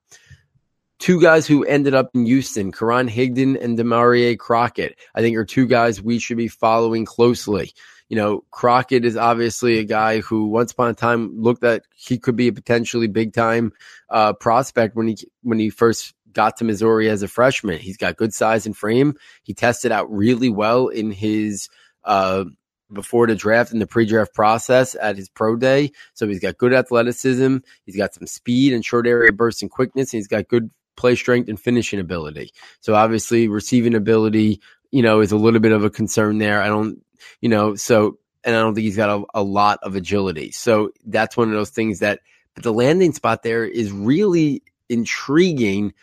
[0.97, 5.45] Two guys who ended up in Houston, Karan Higdon and Damarea Crockett, I think are
[5.45, 7.73] two guys we should be following closely.
[8.09, 12.17] You know, Crockett is obviously a guy who once upon a time looked that he
[12.17, 13.71] could be a potentially big time
[14.09, 17.79] uh, prospect when he when he first got to Missouri as a freshman.
[17.79, 19.15] He's got good size and frame.
[19.43, 21.69] He tested out really well in his
[22.03, 22.45] uh,
[22.91, 25.91] before the draft in the pre-draft process at his pro day.
[26.13, 27.57] So he's got good athleticism.
[27.85, 30.13] He's got some speed and short area bursts and quickness.
[30.13, 32.51] And he's got good play strength and finishing ability.
[32.81, 34.61] So obviously receiving ability,
[34.91, 36.61] you know, is a little bit of a concern there.
[36.61, 37.03] I don't,
[37.41, 40.51] you know, so and I don't think he's got a, a lot of agility.
[40.51, 42.19] So that's one of those things that
[42.55, 45.93] but the landing spot there is really intriguing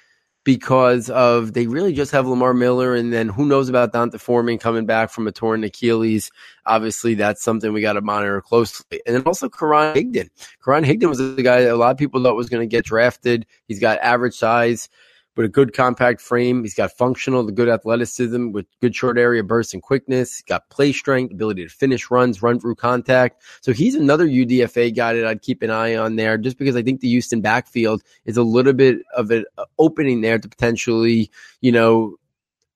[0.47, 4.59] because of they really just have Lamar Miller, and then who knows about D'Onta Foreman
[4.59, 6.31] coming back from a torn Achilles.
[6.67, 9.03] Obviously, that's something we got to monitor closely.
[9.05, 10.29] And then also Karan Higdon.
[10.65, 12.85] Karan Higdon was the guy that a lot of people thought was going to get
[12.85, 13.45] drafted.
[13.67, 14.89] He's got average size
[15.37, 16.63] with a good compact frame.
[16.63, 20.37] He's got functional, the good athleticism with good short area bursts and quickness.
[20.37, 23.43] He's got play strength, ability to finish runs, run through contact.
[23.61, 26.83] So he's another UDFA guy that I'd keep an eye on there just because I
[26.83, 31.31] think the Houston backfield is a little bit of an uh, opening there to potentially,
[31.61, 32.17] you know,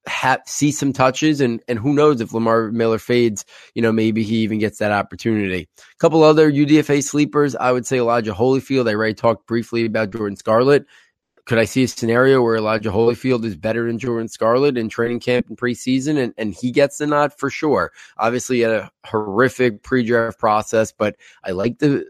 [0.07, 3.45] have, see some touches and and who knows if Lamar Miller fades,
[3.75, 5.69] you know, maybe he even gets that opportunity.
[5.79, 8.89] A couple other UDFA sleepers, I would say Elijah Holyfield.
[8.89, 10.87] I already talked briefly about Jordan Scarlett
[11.51, 15.19] could I see a scenario where Elijah Holyfield is better than Jordan Scarlett in training
[15.19, 17.91] camp and preseason and, and he gets the nod for sure?
[18.19, 22.09] Obviously, had a horrific pre draft process, but I like the,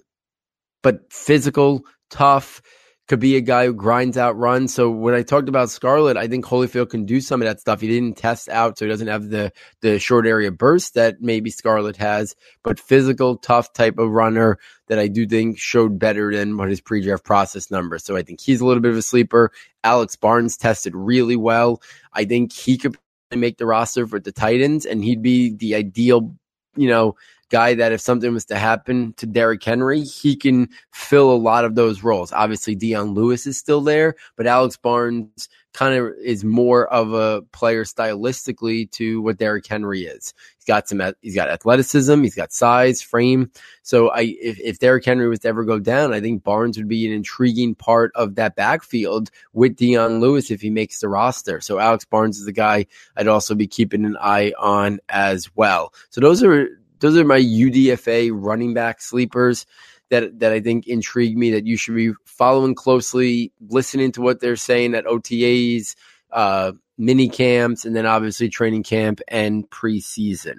[0.83, 2.61] but physical, tough,
[3.11, 4.73] could be a guy who grinds out runs.
[4.73, 7.81] So when I talked about Scarlett, I think Holyfield can do some of that stuff.
[7.81, 11.51] He didn't test out, so he doesn't have the the short area burst that maybe
[11.51, 16.57] Scarlett has, but physical, tough type of runner that I do think showed better than
[16.57, 17.99] what his pre-draft process number.
[17.99, 19.51] So I think he's a little bit of a sleeper.
[19.83, 21.83] Alex Barnes tested really well.
[22.13, 22.97] I think he could
[23.35, 26.37] make the roster for the Titans, and he'd be the ideal,
[26.77, 27.17] you know,
[27.51, 31.65] guy that if something was to happen to Derrick Henry, he can fill a lot
[31.65, 32.33] of those roles.
[32.33, 37.43] Obviously, Dion Lewis is still there, but Alex Barnes kind of is more of a
[37.53, 40.35] player stylistically to what Derrick Henry is.
[40.57, 43.51] He's got some, he's got athleticism, he's got size, frame.
[43.83, 46.89] So I, if, if Derrick Henry was to ever go down, I think Barnes would
[46.89, 51.61] be an intriguing part of that backfield with Dion Lewis if he makes the roster.
[51.61, 52.87] So Alex Barnes is the guy
[53.17, 55.95] I'd also be keeping an eye on as well.
[56.11, 56.69] So those are
[57.01, 59.67] those are my UDFA running back sleepers
[60.11, 64.41] that that I think intrigue me that you should be following closely, listening to what
[64.41, 65.97] they're saying at OTAs,
[66.31, 70.57] uh, mini camps, and then obviously training camp and preseason.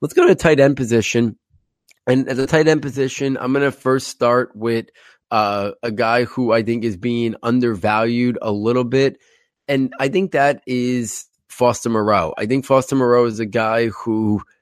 [0.00, 1.38] Let's go to tight end position.
[2.06, 4.86] And at the tight end position, I'm going to first start with
[5.30, 9.18] uh, a guy who I think is being undervalued a little bit.
[9.66, 12.32] And I think that is Foster Moreau.
[12.38, 14.42] I think Foster Moreau is a guy who–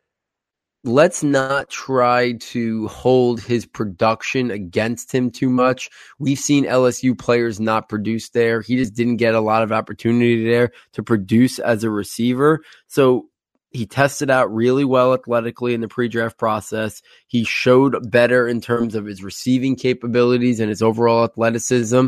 [0.87, 5.91] let's not try to hold his production against him too much.
[6.19, 8.61] We've seen LSU players not produce there.
[8.61, 12.63] He just didn't get a lot of opportunity there to produce as a receiver.
[12.87, 13.29] So
[13.73, 17.03] he tested out really well athletically in the pre-draft process.
[17.27, 22.07] He showed better in terms of his receiving capabilities and his overall athleticism.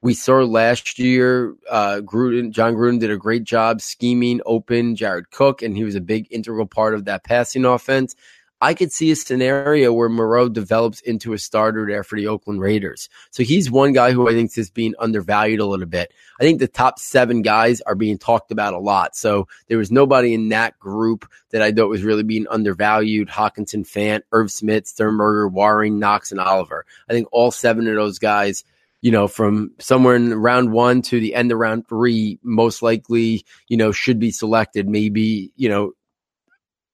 [0.00, 5.30] We saw last year, uh, Gruden, Jon Gruden did a great job scheming open Jared
[5.30, 8.14] Cook, and he was a big integral part of that passing offense.
[8.60, 12.60] I could see a scenario where Moreau develops into a starter there for the Oakland
[12.60, 13.08] Raiders.
[13.30, 16.12] So he's one guy who I think is being undervalued a little bit.
[16.40, 19.14] I think the top seven guys are being talked about a lot.
[19.14, 23.28] So there was nobody in that group that I thought was really being undervalued.
[23.28, 26.84] Hockenson, Fant, Irv Smith, Sternberger, Warring, Knox, and Oliver.
[27.08, 28.62] I think all seven of those guys–
[29.00, 33.44] you know, from somewhere in round one to the end of round three, most likely,
[33.68, 34.88] you know, should be selected.
[34.88, 35.92] Maybe, you know,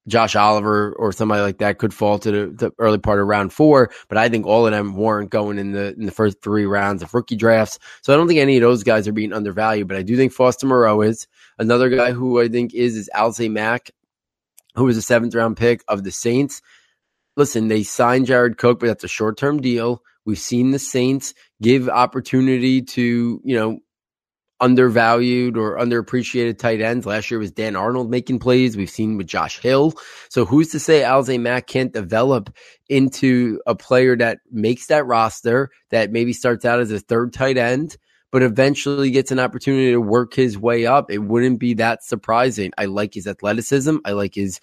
[0.06, 3.52] Josh Oliver or somebody like that could fall to the, the, early part of round
[3.52, 6.66] four, but I think all of them weren't going in the in the first three
[6.66, 7.78] rounds of rookie drafts.
[8.02, 10.32] So I don't think any of those guys are being undervalued, but I do think
[10.32, 11.26] Foster Moreau is
[11.58, 13.90] another guy who I think is is Alize Mack,
[14.74, 16.60] who was a seventh round pick of the Saints.
[17.36, 20.02] Listen, they signed Jared Cook, but that's a short term deal.
[20.26, 23.78] We've seen the Saints give opportunity to, you know,
[24.60, 27.04] undervalued or underappreciated tight ends.
[27.04, 28.76] Last year was Dan Arnold making plays.
[28.76, 29.94] We've seen with Josh Hill.
[30.30, 32.54] So who's to say Alize Mack can't develop
[32.88, 37.58] into a player that makes that roster that maybe starts out as a third tight
[37.58, 37.96] end,
[38.30, 41.10] but eventually gets an opportunity to work his way up.
[41.10, 42.72] It wouldn't be that surprising.
[42.78, 43.96] I like his athleticism.
[44.04, 44.60] I like his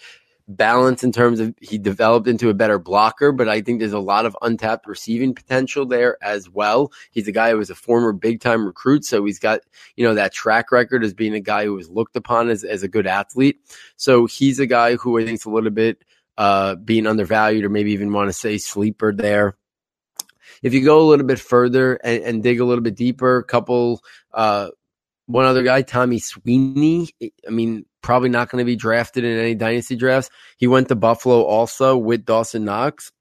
[0.47, 3.99] balance in terms of he developed into a better blocker, but I think there's a
[3.99, 6.91] lot of untapped receiving potential there as well.
[7.11, 9.61] He's a guy who was a former big time recruit, so he's got,
[9.95, 12.83] you know, that track record as being a guy who was looked upon as, as
[12.83, 13.59] a good athlete.
[13.95, 16.03] So he's a guy who I think is a little bit
[16.37, 19.57] uh, being undervalued or maybe even want to say sleeper there.
[20.63, 23.43] If you go a little bit further and, and dig a little bit deeper, a
[23.43, 24.01] couple
[24.33, 24.69] uh,
[25.25, 27.09] one other guy, Tommy Sweeney.
[27.47, 30.29] I mean, probably not going to be drafted in any dynasty drafts.
[30.57, 33.11] He went to Buffalo also with Dawson Knox.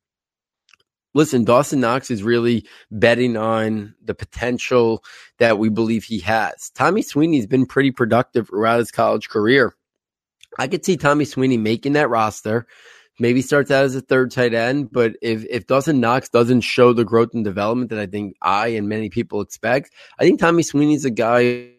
[1.13, 5.03] Listen, Dawson Knox is really betting on the potential
[5.39, 6.71] that we believe he has.
[6.75, 9.75] Tommy Sweeney's been pretty productive throughout his college career.
[10.59, 12.67] I could see Tommy Sweeney making that roster.
[13.19, 16.93] Maybe starts out as a third tight end, but if if Dawson Knox doesn't show
[16.93, 20.63] the growth and development that I think I and many people expect, I think Tommy
[20.63, 21.73] Sweeney's a guy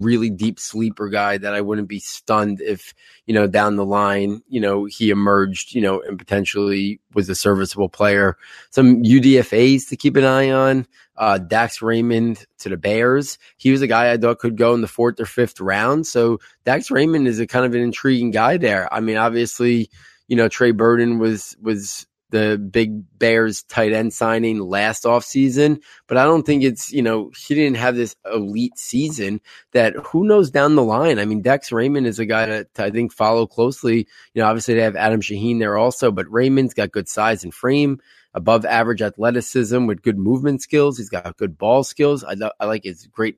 [0.00, 2.94] really deep sleeper guy that I wouldn't be stunned if,
[3.26, 7.34] you know, down the line, you know, he emerged, you know, and potentially was a
[7.34, 8.36] serviceable player.
[8.70, 10.86] Some UDFAs to keep an eye on.
[11.16, 13.38] Uh, Dax Raymond to the Bears.
[13.56, 16.06] He was a guy I thought could go in the fourth or fifth round.
[16.06, 18.92] So Dax Raymond is a kind of an intriguing guy there.
[18.92, 19.90] I mean, obviously,
[20.26, 26.16] you know, Trey Burton was, was, the big Bears tight end signing last offseason, but
[26.18, 30.50] I don't think it's, you know, he didn't have this elite season that who knows
[30.50, 31.20] down the line.
[31.20, 34.08] I mean, Dex Raymond is a guy to I think follow closely.
[34.34, 37.54] You know, obviously they have Adam Shaheen there also, but Raymond's got good size and
[37.54, 38.00] frame.
[38.34, 40.98] above average athleticism with good movement skills.
[40.98, 42.24] He's got good ball skills.
[42.24, 43.36] I, I like his great,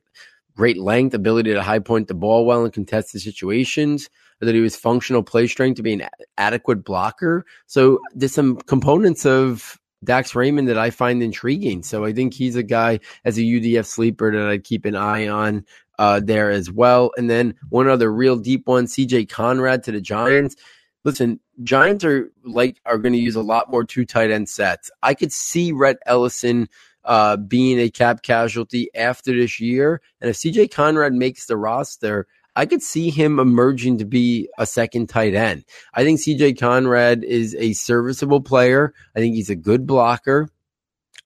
[0.56, 4.08] great length, ability to high point the ball well in contested situations.
[4.44, 7.44] That he was functional play strength to be an adequate blocker.
[7.66, 11.82] So there's some components of Dax Raymond that I find intriguing.
[11.82, 15.28] So I think he's a guy as a UDF sleeper that I'd keep an eye
[15.28, 15.64] on
[15.98, 17.10] uh, there as well.
[17.16, 20.56] And then one other real deep one, CJ Conrad to the Giants.
[21.04, 24.90] Listen, Giants are like are going to use a lot more two tight end sets.
[25.02, 26.68] I could see Rhett Ellison
[27.04, 32.26] uh, being a cap casualty after this year, and if CJ Conrad makes the roster,
[32.56, 35.64] I could see him emerging to be a second tight end.
[35.92, 38.94] I think CJ Conrad is a serviceable player.
[39.16, 40.48] I think he's a good blocker.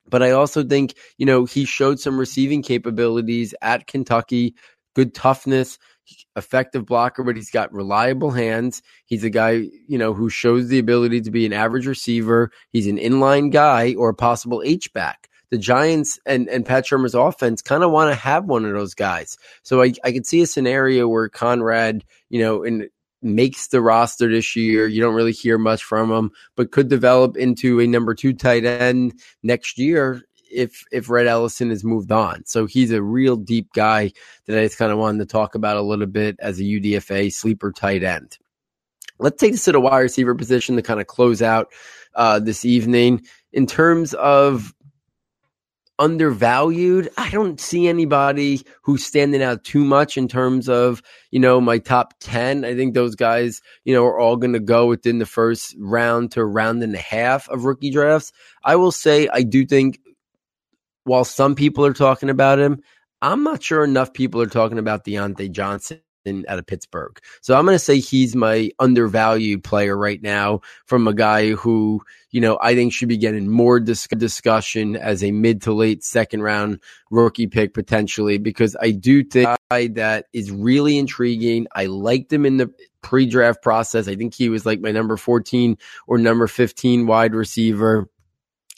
[0.09, 4.55] But I also think, you know, he showed some receiving capabilities at Kentucky,
[4.95, 5.77] good toughness,
[6.35, 8.81] effective blocker, but he's got reliable hands.
[9.05, 12.51] He's a guy, you know, who shows the ability to be an average receiver.
[12.71, 17.15] He's an inline guy or a possible H back the Giants and, and Pat Shurmur's
[17.15, 19.37] offense kind of want to have one of those guys.
[19.63, 22.89] So I, I could see a scenario where Conrad, you know, in,
[23.21, 24.87] makes the roster this year.
[24.87, 28.65] You don't really hear much from him, but could develop into a number two tight
[28.65, 30.21] end next year
[30.51, 32.45] if if Rhett Ellison has moved on.
[32.45, 34.11] So he's a real deep guy
[34.45, 37.31] that I just kind of wanted to talk about a little bit as a UDFA
[37.31, 38.37] sleeper tight end.
[39.19, 41.73] Let's take this to the wide receiver position to kind of close out
[42.15, 43.25] uh, this evening.
[43.51, 44.73] In terms of
[45.99, 47.09] undervalued.
[47.17, 51.77] I don't see anybody who's standing out too much in terms of, you know, my
[51.77, 52.65] top 10.
[52.65, 56.31] I think those guys, you know, are all going to go within the first round
[56.31, 58.31] to round and a half of rookie drafts.
[58.63, 59.99] I will say, I do think
[61.03, 62.81] while some people are talking about him,
[63.21, 67.19] I'm not sure enough people are talking about Diontae Johnson out of Pittsburgh.
[67.41, 72.01] So I'm going to say he's my undervalued player right now from a guy who,
[72.31, 76.03] you know, I think should be getting more dis- discussion as a mid to late
[76.03, 81.67] second round rookie pick potentially, because I do think that is really intriguing.
[81.73, 84.07] I liked him in the pre draft process.
[84.07, 88.09] I think he was like my number 14 or number 15 wide receiver.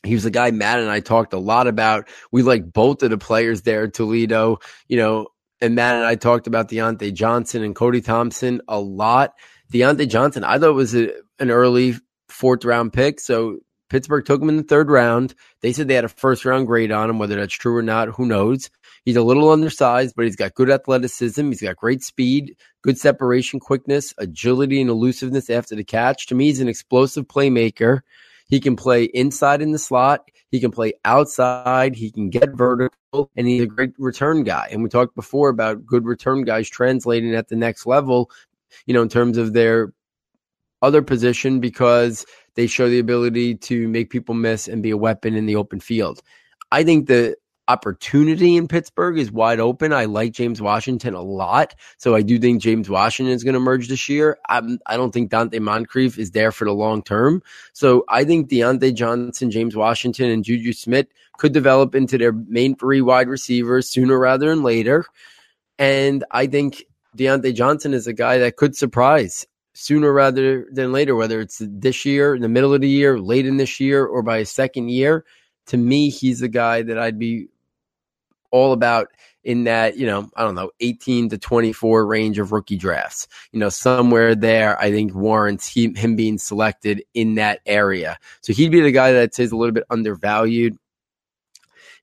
[0.03, 2.07] He was the guy Matt and I talked a lot about.
[2.31, 4.59] We like both of the players there Toledo.
[4.87, 5.27] You know,
[5.61, 9.33] and Matt and I talked about Diontae Johnson and Cody Thompson a lot.
[9.71, 11.95] Diontae Johnson, I thought was a, an early
[12.29, 13.19] fourth round pick.
[13.19, 13.59] So
[13.89, 15.35] Pittsburgh took him in the third round.
[15.61, 17.19] They said they had a first round grade on him.
[17.19, 18.69] Whether that's true or not, who knows?
[19.05, 21.47] He's a little undersized, but he's got good athleticism.
[21.47, 26.27] He's got great speed, good separation quickness, agility, and elusiveness after the catch.
[26.27, 28.01] To me, he's an explosive playmaker.
[28.47, 30.21] He can play inside in the slot.
[30.51, 31.95] He can play outside.
[31.95, 34.67] He can get vertical, and he's a great return guy.
[34.71, 38.29] And we talked before about good return guys translating at the next level,
[38.85, 39.93] you know, in terms of their
[40.81, 42.25] other position because
[42.55, 45.79] they show the ability to make people miss and be a weapon in the open
[45.79, 46.21] field.
[46.71, 47.35] I think the
[47.71, 49.93] opportunity in Pittsburgh is wide open.
[49.93, 51.73] I like James Washington a lot.
[51.97, 54.37] So I do think James Washington is going to emerge this year.
[54.49, 57.41] I'm, I do not think Donte Moncrief is there for the long term.
[57.71, 61.07] So I think Diontae Johnson, James Washington, and Juju Smith
[61.37, 65.05] could develop into their main three wide receivers sooner rather than later.
[65.79, 66.83] And I think
[67.17, 72.03] Diontae Johnson is a guy that could surprise sooner rather than later, whether it's this
[72.03, 74.89] year, in the middle of the year, late in this year, or by a second
[74.89, 75.23] year
[75.67, 77.47] to me, he's the guy that I'd be
[78.51, 79.07] all about
[79.43, 83.27] in that, you know, I don't know, 18 to 24 range of rookie drafts.
[83.51, 88.17] You know, somewhere there, I think warrants he, him being selected in that area.
[88.41, 90.77] So he'd be the guy that a little bit undervalued.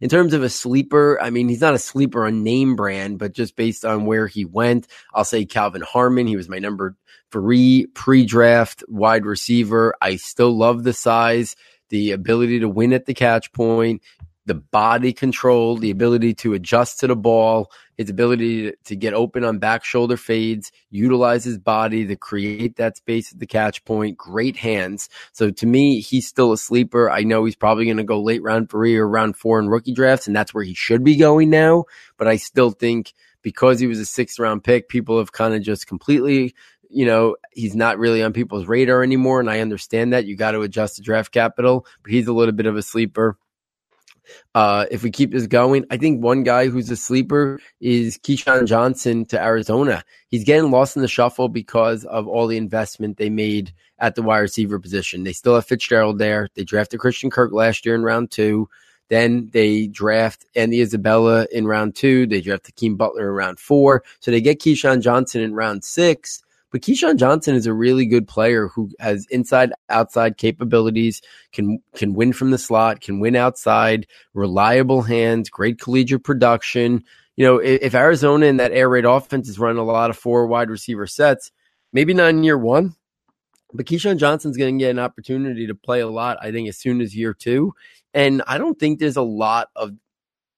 [0.01, 3.33] In terms of a sleeper, I mean, he's not a sleeper on name brand, but
[3.33, 6.29] just based on where he went, I'll say Kelvin Harmon.
[6.29, 6.97] He was my number
[7.33, 9.95] three pre draft wide receiver.
[10.01, 11.57] I still love the size
[11.89, 14.03] the ability to win at the catch point,
[14.49, 19.45] the body control, the ability to adjust to the ball, his ability to, get open
[19.45, 24.17] on back shoulder fades, utilize his body to create that space at the catch point,
[24.17, 25.11] great hands.
[25.33, 27.11] So to me, he's still a sleeper.
[27.11, 29.93] I know he's probably going to go late round three or round four in rookie
[29.93, 31.85] drafts, and that's where he should be going now.
[32.17, 35.63] But I still think because he was a sixth round pick, people have kind of
[35.63, 36.55] just completely
[36.91, 39.41] you know, he's not really on people's radar anymore.
[39.41, 42.55] And I understand that you got to adjust the draft capital, but he's a little
[42.55, 43.37] bit of a sleeper.
[44.55, 48.67] Uh, if we keep this going, I think one guy who's a sleeper is KeeSean
[48.67, 50.03] Johnson to Arizona.
[50.29, 54.23] He's getting lost in the shuffle because of all the investment they made at the
[54.23, 55.25] wide receiver position.
[55.25, 56.49] They still have Fitzgerald there.
[56.55, 58.69] They drafted Christian Kirk last year in round two.
[59.09, 62.27] Then they draft Andy Isabella in round two.
[62.27, 64.05] They draft Keem Butler in round four.
[64.21, 68.29] So they get KeeSean Johnson in round six But KeeSean Johnson is a really good
[68.29, 74.07] player who has inside outside capabilities, can can win from the slot, can win outside,
[74.35, 77.05] reliable hands, great collegiate production.
[77.37, 80.19] You know, if, if Arizona in that air raid offense is running a lot of
[80.19, 81.51] four wide receiver sets,
[81.93, 82.95] maybe not in year one,
[83.73, 86.77] but KeeSean Johnson's going to get an opportunity to play a lot, I think, as
[86.77, 87.75] soon as year two.
[88.15, 89.93] And I don't think there's a lot of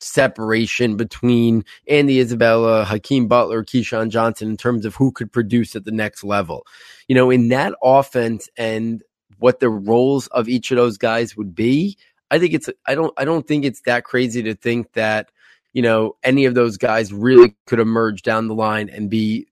[0.01, 5.85] separation between Andy Isabella, Hakeem Butler, KeeSean Johnson in terms of who could produce at
[5.85, 6.67] the next level.
[7.09, 9.03] You know, in that offense and
[9.39, 11.97] what the roles of each of those guys would be,
[12.31, 15.31] I think it's I don't I don't think it's that crazy to think that,
[15.73, 19.47] you know, any of those guys really could emerge down the line and be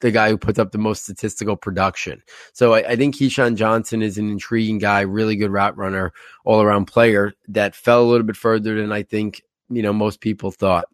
[0.00, 2.22] the guy who puts up the most statistical production.
[2.52, 6.12] So I, I, think KeeSean Johnson is an intriguing guy, really good route runner,
[6.44, 10.20] all around player that fell a little bit further than I think you know most
[10.20, 10.86] people thought.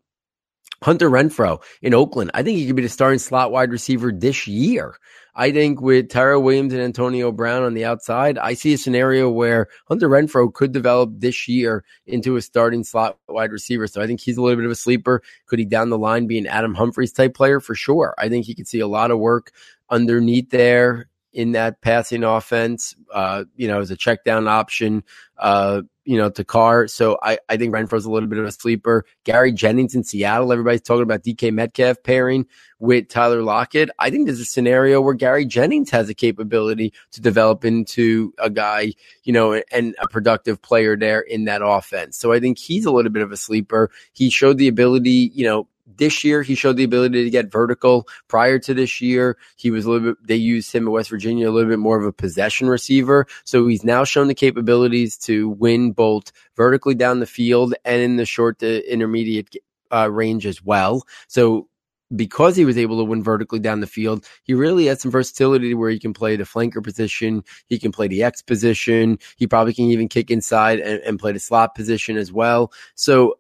[0.83, 4.47] Hunter Renfrow in Oakland, I think he could be the starting slot wide receiver this
[4.47, 4.99] year.
[5.35, 9.31] I think with Tyrell Williams and Antonio Brown on the outside, I see a scenario
[9.31, 13.87] where Hunter Renfrow could develop this year into a starting slot wide receiver.
[13.87, 15.23] So I think he's a little bit of a sleeper.
[15.47, 18.15] Could he down the line be an Adam Humphries type player for sure?
[18.19, 19.53] I think he could see a lot of work
[19.91, 22.95] underneath there in that passing offense.
[23.13, 25.05] Uh, you know, as a check down option.
[25.37, 26.87] Uh, you know, to Carr.
[26.89, 29.05] So I, I think Renfrow's a little bit of a sleeper.
[29.25, 30.53] Gary Jennings in Seattle.
[30.53, 32.47] Everybody's talking about DK Metcalf pairing
[32.79, 33.91] with Tyler Lockett.
[33.99, 38.49] I think there's a scenario where Gary Jennings has a capability to develop into a
[38.49, 38.93] guy,
[39.25, 42.17] you know, and a productive player there in that offense.
[42.17, 43.91] So I think he's a little bit of a sleeper.
[44.13, 48.09] He showed the ability, you know, this year he showed the ability to get vertical.
[48.29, 50.27] Prior to this year, he was a little bit.
[50.27, 53.27] They used him at West Virginia a little bit more of a possession receiver.
[53.45, 58.17] So he's now shown the capabilities to win both vertically down the field and in
[58.17, 59.57] the short to intermediate
[59.93, 61.03] uh, range as well.
[61.29, 61.69] So
[62.15, 65.75] because he was able to win vertically down the field, he really has some versatility
[65.75, 67.43] where he can play the flanker position.
[67.67, 69.19] He can play the X position.
[69.37, 72.73] He probably can even kick inside and, and play the slot position as well.
[72.95, 73.39] So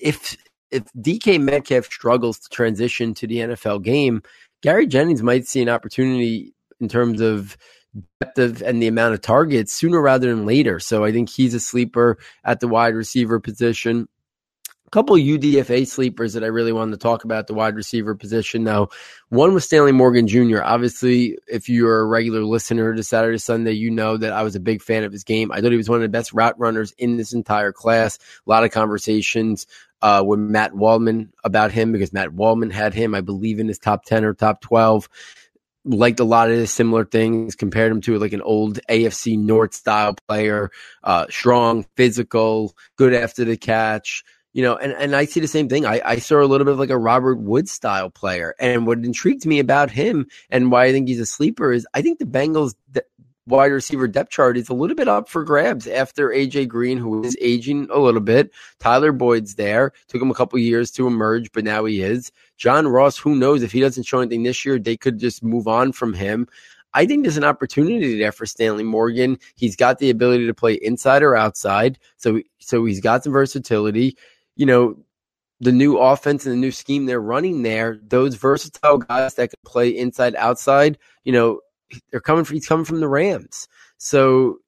[0.00, 0.36] if
[0.70, 4.22] if DK Metcalf struggles to transition to the NFL game,
[4.62, 7.56] Gary Jennings might see an opportunity in terms of
[8.20, 10.78] depth of, and the amount of targets sooner rather than later.
[10.80, 14.08] So I think he's a sleeper at the wide receiver position.
[14.86, 18.64] A couple UDFA sleepers that I really wanted to talk about the wide receiver position.
[18.64, 18.88] Now,
[19.28, 20.62] one was Stanley Morgan Jr.
[20.62, 24.60] Obviously, if you're a regular listener to Saturday Sunday, you know that I was a
[24.60, 25.52] big fan of his game.
[25.52, 28.16] I thought he was one of the best route runners in this entire class.
[28.16, 29.66] A lot of conversations
[30.02, 33.78] uh, with Matt Waldman about him because Matt Waldman had him, I believe, in his
[33.78, 35.08] top 10 or top 12.
[35.84, 39.74] Liked a lot of his similar things, compared him to like an old AFC North
[39.74, 40.70] style player,
[41.02, 44.22] uh, strong, physical, good after the catch.
[44.52, 45.86] You know, and, and I see the same thing.
[45.86, 48.54] I, I saw a little bit of like a Robert Woods style player.
[48.58, 52.02] And what intrigued me about him and why I think he's a sleeper is I
[52.02, 52.74] think the Bengals
[53.48, 57.24] wide receiver depth chart is a little bit up for grabs after AJ Green, who
[57.24, 58.52] is aging a little bit.
[58.78, 59.92] Tyler Boyd's there.
[60.08, 62.30] Took him a couple years to emerge, but now he is.
[62.56, 65.66] John Ross, who knows if he doesn't show anything this year, they could just move
[65.66, 66.46] on from him.
[66.94, 69.38] I think there's an opportunity there for Stanley Morgan.
[69.56, 74.16] He's got the ability to play inside or outside, so so he's got some versatility.
[74.56, 74.98] You know,
[75.60, 79.58] the new offense and the new scheme they're running there, those versatile guys that can
[79.64, 81.60] play inside outside, you know,
[82.10, 83.68] they're coming from, he's coming from the Rams.
[83.98, 84.58] So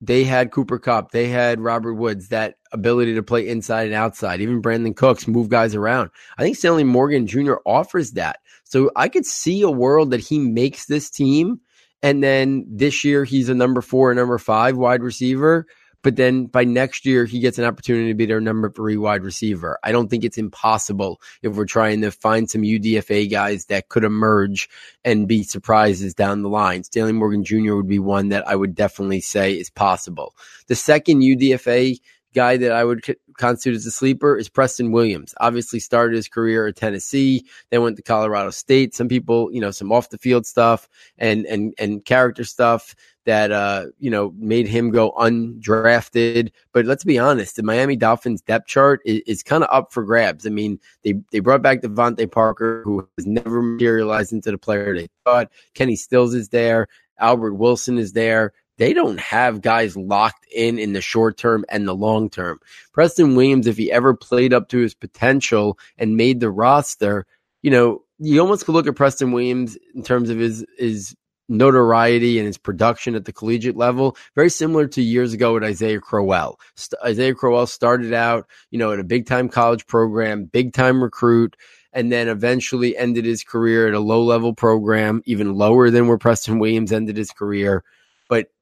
[0.00, 4.40] they had Cooper Kupp, they had Robert Woods, that ability to play inside and outside.
[4.40, 6.10] Even Brandin Cooks move guys around.
[6.38, 7.56] I think Stanley Morgan Jr.
[7.66, 8.38] offers that.
[8.64, 11.60] So I could see a world that he makes this team
[12.02, 15.66] and then this year he's a number four, number five wide receiver
[16.02, 19.22] but then by next year, he gets an opportunity to be their number three wide
[19.22, 19.78] receiver.
[19.82, 24.04] I don't think it's impossible if we're trying to find some UDFA guys that could
[24.04, 24.68] emerge
[25.04, 26.84] and be surprises down the line.
[26.84, 27.74] Stanley Morgan Jr.
[27.74, 30.34] would be one that I would definitely say is possible.
[30.68, 31.98] The second UDFA
[32.34, 33.04] guy that I would
[33.36, 35.34] constitute as a sleeper is Preston Williams.
[35.40, 38.94] Obviously started his career at Tennessee, then went to Colorado State.
[38.94, 40.88] Some people, you know, some off the field stuff
[41.18, 42.94] and and and character stuff
[43.30, 46.50] that uh, you know made him go undrafted.
[46.72, 50.02] But let's be honest, the Miami Dolphins depth chart is, is kind of up for
[50.02, 50.48] grabs.
[50.48, 54.96] I mean, they they brought back DeVante Parker, who has never materialized into the player
[54.96, 55.48] they thought.
[55.74, 56.88] Kenny Stills is there.
[57.20, 58.52] Albert Wilson is there.
[58.78, 62.58] They don't have guys locked in in the short term and the long term.
[62.92, 67.26] Preston Williams, if he ever played up to his potential and made the roster,
[67.62, 71.14] you know, you almost could look at Preston Williams in terms of his his
[71.50, 76.00] notoriety and his production at the collegiate level, very similar to years ago with Isaiah
[76.00, 76.58] Crowell.
[76.76, 81.02] St- Isaiah Crowell started out, you know, at a big time college program, big time
[81.02, 81.56] recruit,
[81.92, 86.18] and then eventually ended his career at a low level program, even lower than where
[86.18, 87.82] Preston Williams ended his career.
[88.28, 88.52] But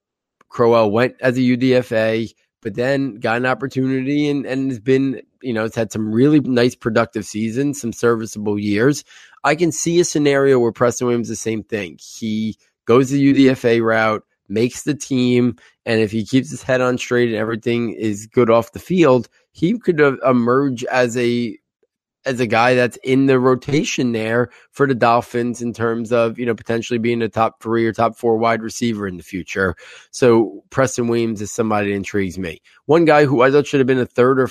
[0.48, 2.32] Crowell went as a UDFA,
[2.62, 6.40] but then got an opportunity and, and has been, you know, it's had some really
[6.40, 9.04] nice productive seasons, some serviceable years.
[9.44, 11.98] I can see a scenario where Preston Williams the same thing.
[12.00, 12.56] He
[12.88, 17.28] goes the UDFA route, makes the team, and if he keeps his head on straight
[17.28, 21.56] and everything is good off the field, he could emerge as a
[22.24, 26.44] as a guy that's in the rotation there for the Dolphins in terms of, you
[26.44, 29.76] know, potentially being a top three or top four wide receiver in the future.
[30.10, 32.60] So Preston Williams is somebody that intrigues me.
[32.86, 34.50] One guy who I thought should have been a third or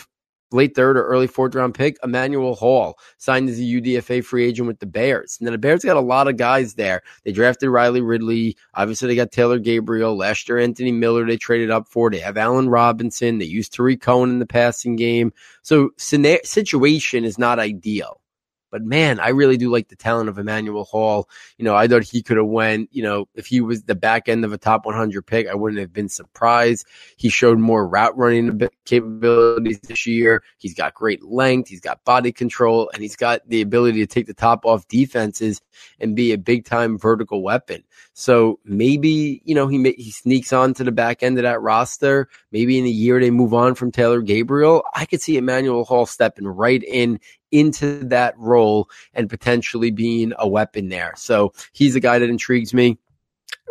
[0.52, 4.68] late third or early fourth round pick, Emmanuel Hall, signed as a UDFA free agent
[4.68, 5.38] with the Bears.
[5.40, 7.02] And then the Bears got a lot of guys there.
[7.24, 8.58] They drafted Riley Ridley.
[8.74, 10.16] Obviously, they got Taylor Gabriel.
[10.16, 12.10] Last year, Anthony Miller, they traded up for.
[12.10, 13.38] They have Allen Robinson.
[13.38, 15.34] They used Tarik Cohen in the passing game.
[15.62, 18.22] So, situation is not ideal.
[18.70, 21.30] But man, I really do like the talent of Emmanuel Hall.
[21.58, 24.28] You know, I thought he could have went, you know, if he was the back
[24.28, 26.86] end of a top 100 pick, I wouldn't have been surprised.
[27.16, 30.44] He showed more route running capabilities this year.
[30.58, 31.70] He's got great length.
[31.70, 35.62] He's got body control and he's got the ability to take the top off defenses
[36.00, 37.84] and be a big time vertical weapon.
[38.14, 42.30] So maybe, you know, he, he sneaks on to the back end of that roster.
[42.52, 44.84] Maybe in a year they move on from Taylor Gabriel.
[44.96, 47.20] I could see Emmanuel Hall stepping right in
[47.52, 51.14] into that role and potentially being a weapon there.
[51.16, 52.98] So he's a guy that intrigues me.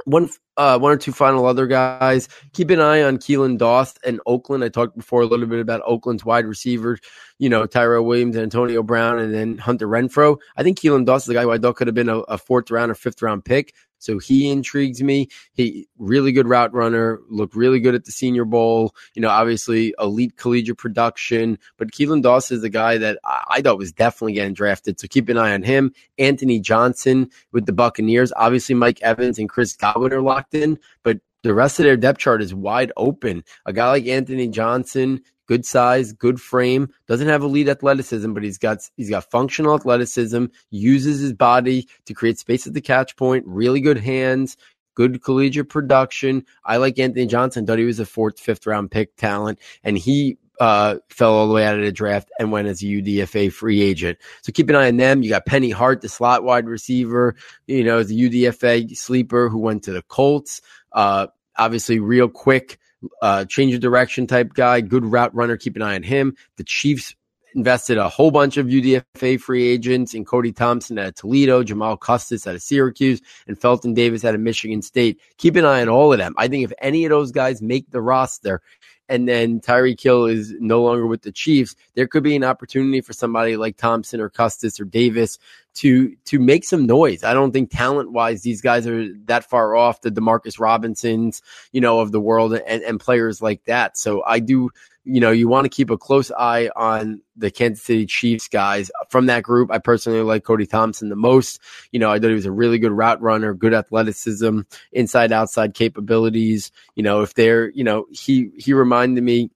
[0.05, 2.29] One uh, one or two final other guys.
[2.53, 4.65] Keep an eye on Keelan Doss and Oakland.
[4.65, 7.01] I talked before a little bit about Oakland's wide receivers,
[7.39, 10.39] you know, Tyrell Williams and Antonio Brown and then Hunter Renfrow.
[10.57, 12.39] I think Keelan Doss is the guy who I thought could have been a, a
[12.39, 13.75] fourth round or fifth round pick.
[13.99, 15.29] So he intrigues me.
[15.53, 18.95] He really good route runner, looked really good at the Senior Bowl.
[19.15, 21.59] You know, obviously elite collegiate production.
[21.77, 25.01] But Keelan Doss is the guy that I thought was definitely getting drafted.
[25.01, 25.93] So keep an eye on him.
[26.19, 28.33] Anthony Johnson with the Buccaneers.
[28.37, 32.19] Obviously, Mike Evans and Chris Godwin are locked in, but the rest of their depth
[32.19, 33.45] chart is wide open.
[33.67, 38.59] A guy like Anthony Johnson, good size, good frame, doesn't have elite athleticism, but he's
[38.59, 43.45] got he's got functional athleticism, uses his body to create space at the catch point,
[43.47, 44.57] really good hands,
[44.95, 46.45] good collegiate production.
[46.65, 50.39] I like Anthony Johnson, thought he was a fourth, fifth round pick talent, and he
[50.61, 53.83] uh, fell all the way out of the draft and went as a UDFA free
[53.83, 54.19] agent.
[54.43, 55.23] So keep an eye on them.
[55.23, 57.37] You got Penny Hart, the slot wide receiver,
[57.67, 60.63] you know, the UDFA sleeper who went to the Colts.
[60.93, 61.27] Uh,
[61.57, 62.79] obviously, real quick
[63.23, 65.57] uh, change of direction type guy, good route runner.
[65.57, 66.37] Keep an eye on him.
[66.57, 67.15] The Chiefs
[67.57, 72.47] invested a whole bunch of UDFA free agents in Cody Thompson at Toledo, Jamal Custis
[72.47, 75.19] of Syracuse, and Felton Davis of Michigan State.
[75.39, 76.35] Keep an eye on all of them.
[76.37, 78.61] I think if any of those guys make the roster,
[79.09, 83.01] and then Tyreek Hill is no longer with the Chiefs, there could be an opportunity
[83.01, 85.39] for somebody like Thompson or Custis or Davis
[85.75, 87.23] to to make some noise.
[87.23, 91.43] I don't think talent wise these guys are that far off the Demarcus Robinsons,
[91.73, 93.97] you know, of the world and, and players like that.
[93.99, 94.71] So I do
[95.07, 98.91] you know, you want to keep a close eye on the Kansas City Chiefs guys
[99.09, 99.71] from that group.
[99.71, 101.61] I personally like Cody Thompson the most.
[101.93, 104.61] You know, I thought he was a really good route runner, good athleticism,
[104.93, 106.73] inside outside capabilities.
[106.97, 109.51] You know, if they're, you know, he he reminded me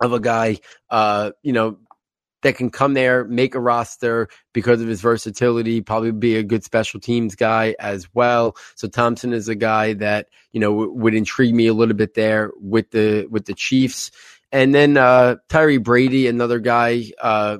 [0.00, 1.76] of a guy, uh, you know,
[2.42, 6.64] that can come there, make a roster because of his versatility, probably be a good
[6.64, 8.56] special teams guy as well.
[8.76, 12.14] So Thompson is a guy that, you know, w- would intrigue me a little bit
[12.14, 14.10] there with the, with the Chiefs.
[14.52, 17.58] And then, uh, Tyre Brady, another guy, uh,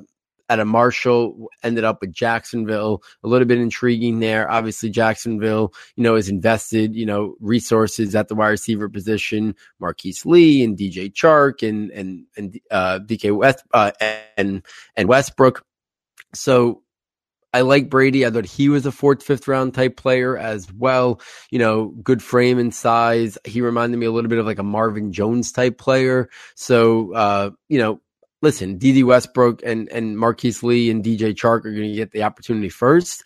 [0.51, 3.01] at a Marshall, ended up with Jacksonville.
[3.23, 4.51] A little bit intriguing there.
[4.51, 9.55] Obviously, Jacksonville, you know, has invested, you know, resources at the wide receiver position.
[9.79, 13.91] Marquise Lee and DJ Chark and and and uh, DK West uh,
[14.35, 14.65] and
[14.97, 15.63] and Westbrook.
[16.35, 16.83] So
[17.53, 18.25] I like Brady.
[18.25, 21.19] I thought he was a fourth, fifth round type player as well.
[21.49, 23.37] You know, good frame and size.
[23.45, 26.29] He reminded me a little bit of like a Marvin Jones type player.
[26.55, 27.99] So, uh, you know,
[28.41, 32.23] listen, Dede Westbrook and, and Marquise Lee and DJ Chark are going to get the
[32.23, 33.23] opportunity first.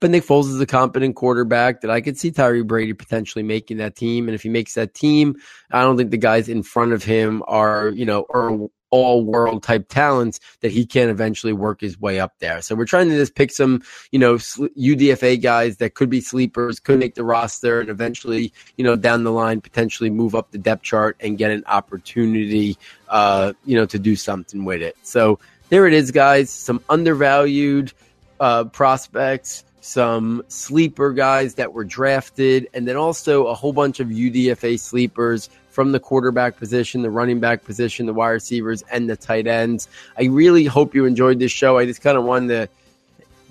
[0.00, 3.78] But Nick Foles is a competent quarterback that I could see Tyre Brady potentially making
[3.78, 4.28] that team.
[4.28, 5.36] And if he makes that team,
[5.72, 9.62] I don't think the guys in front of him are, you know, are all world
[9.62, 12.60] type talents that he can eventually work his way up there.
[12.62, 13.82] So we're trying to just pick some,
[14.12, 18.84] you know, UDFA guys that could be sleepers, could make the roster, and eventually, you
[18.84, 22.76] know, down the line potentially move up the depth chart and get an opportunity,
[23.08, 24.96] uh, you know, to do something with it.
[25.02, 26.50] So there it is, guys.
[26.50, 27.92] Some undervalued
[28.40, 34.08] uh, prospects some sleeper guys that were drafted, and then also a whole bunch of
[34.08, 35.48] UDFA sleepers
[35.78, 39.88] from the quarterback position, the running back position, the wide receivers, and the tight ends.
[40.18, 41.78] I really hope you enjoyed this show.
[41.78, 42.68] I just kind of wanted to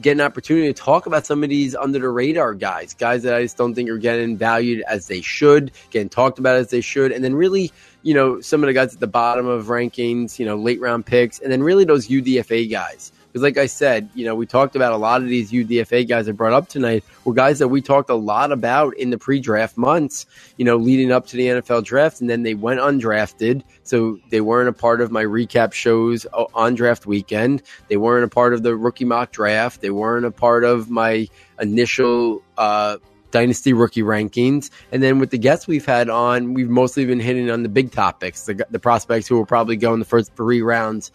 [0.01, 3.33] get an opportunity to talk about some of these under the radar guys, guys that
[3.33, 6.81] I just don't think are getting valued as they should, getting talked about as they
[6.81, 7.71] should, and then really,
[8.03, 11.05] you know, some of the guys at the bottom of rankings, you know, late round
[11.05, 13.13] picks, and then really those UDFA guys.
[13.37, 16.27] Because, like I said, you know, we talked about a lot of these UDFA guys
[16.27, 19.39] I brought up tonight were guys that we talked a lot about in the pre
[19.39, 20.25] draft months,
[20.57, 22.19] you know, leading up to the NFL draft.
[22.19, 23.61] And then they went undrafted.
[23.83, 26.25] So they weren't a part of my recap shows
[26.55, 27.61] on draft weekend.
[27.89, 29.81] They weren't a part of the rookie mock draft.
[29.81, 31.27] They weren't a part of my
[31.61, 32.97] initial, uh,
[33.29, 34.71] dynasty rookie rankings.
[34.91, 37.91] And then with the guests we've had on, we've mostly been hitting on the big
[37.91, 41.11] topics, the, the prospects who will probably go in the first three rounds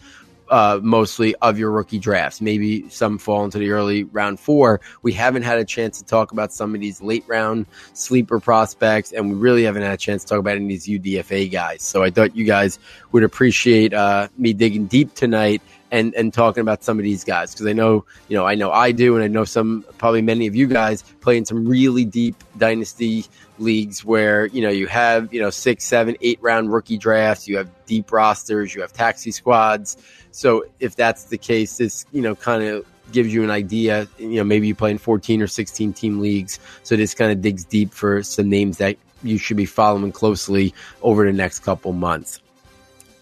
[0.49, 2.41] uh, mostly of your rookie drafts.
[2.41, 4.81] Maybe some fall into the early round four.
[5.01, 9.11] We haven't had a chance to talk about some of these late round sleeper prospects,
[9.11, 11.81] and we really haven't had a chance to talk about any of these UDFA guys.
[11.81, 12.79] So I thought you guys
[13.11, 15.61] would appreciate uh, me digging deep tonight
[15.93, 18.71] and and talking about some of these guys because I know you know I know
[18.71, 22.03] I do and I know some probably many of you guys play in some really
[22.03, 23.25] deep dynasty
[23.59, 27.57] leagues where you know you have you know six seven eight round rookie drafts you
[27.57, 29.95] have deep rosters you have taxi squads
[30.33, 34.07] so if that's the case, this you know kind of gives you an idea.
[34.17, 37.41] You know, maybe you play in 14 or 16 team leagues, so this kind of
[37.41, 41.93] digs deep for some names that you should be following closely over the next couple
[41.93, 42.39] months.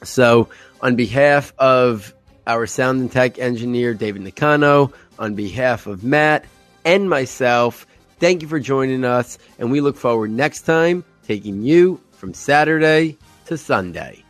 [0.03, 0.49] So,
[0.81, 2.15] on behalf of
[2.47, 6.45] our sound and tech engineer David Nakano, on behalf of Matt
[6.85, 7.85] and myself,
[8.19, 13.17] thank you for joining us, and we look forward next time taking you from Saturday
[13.45, 14.23] to Sunday.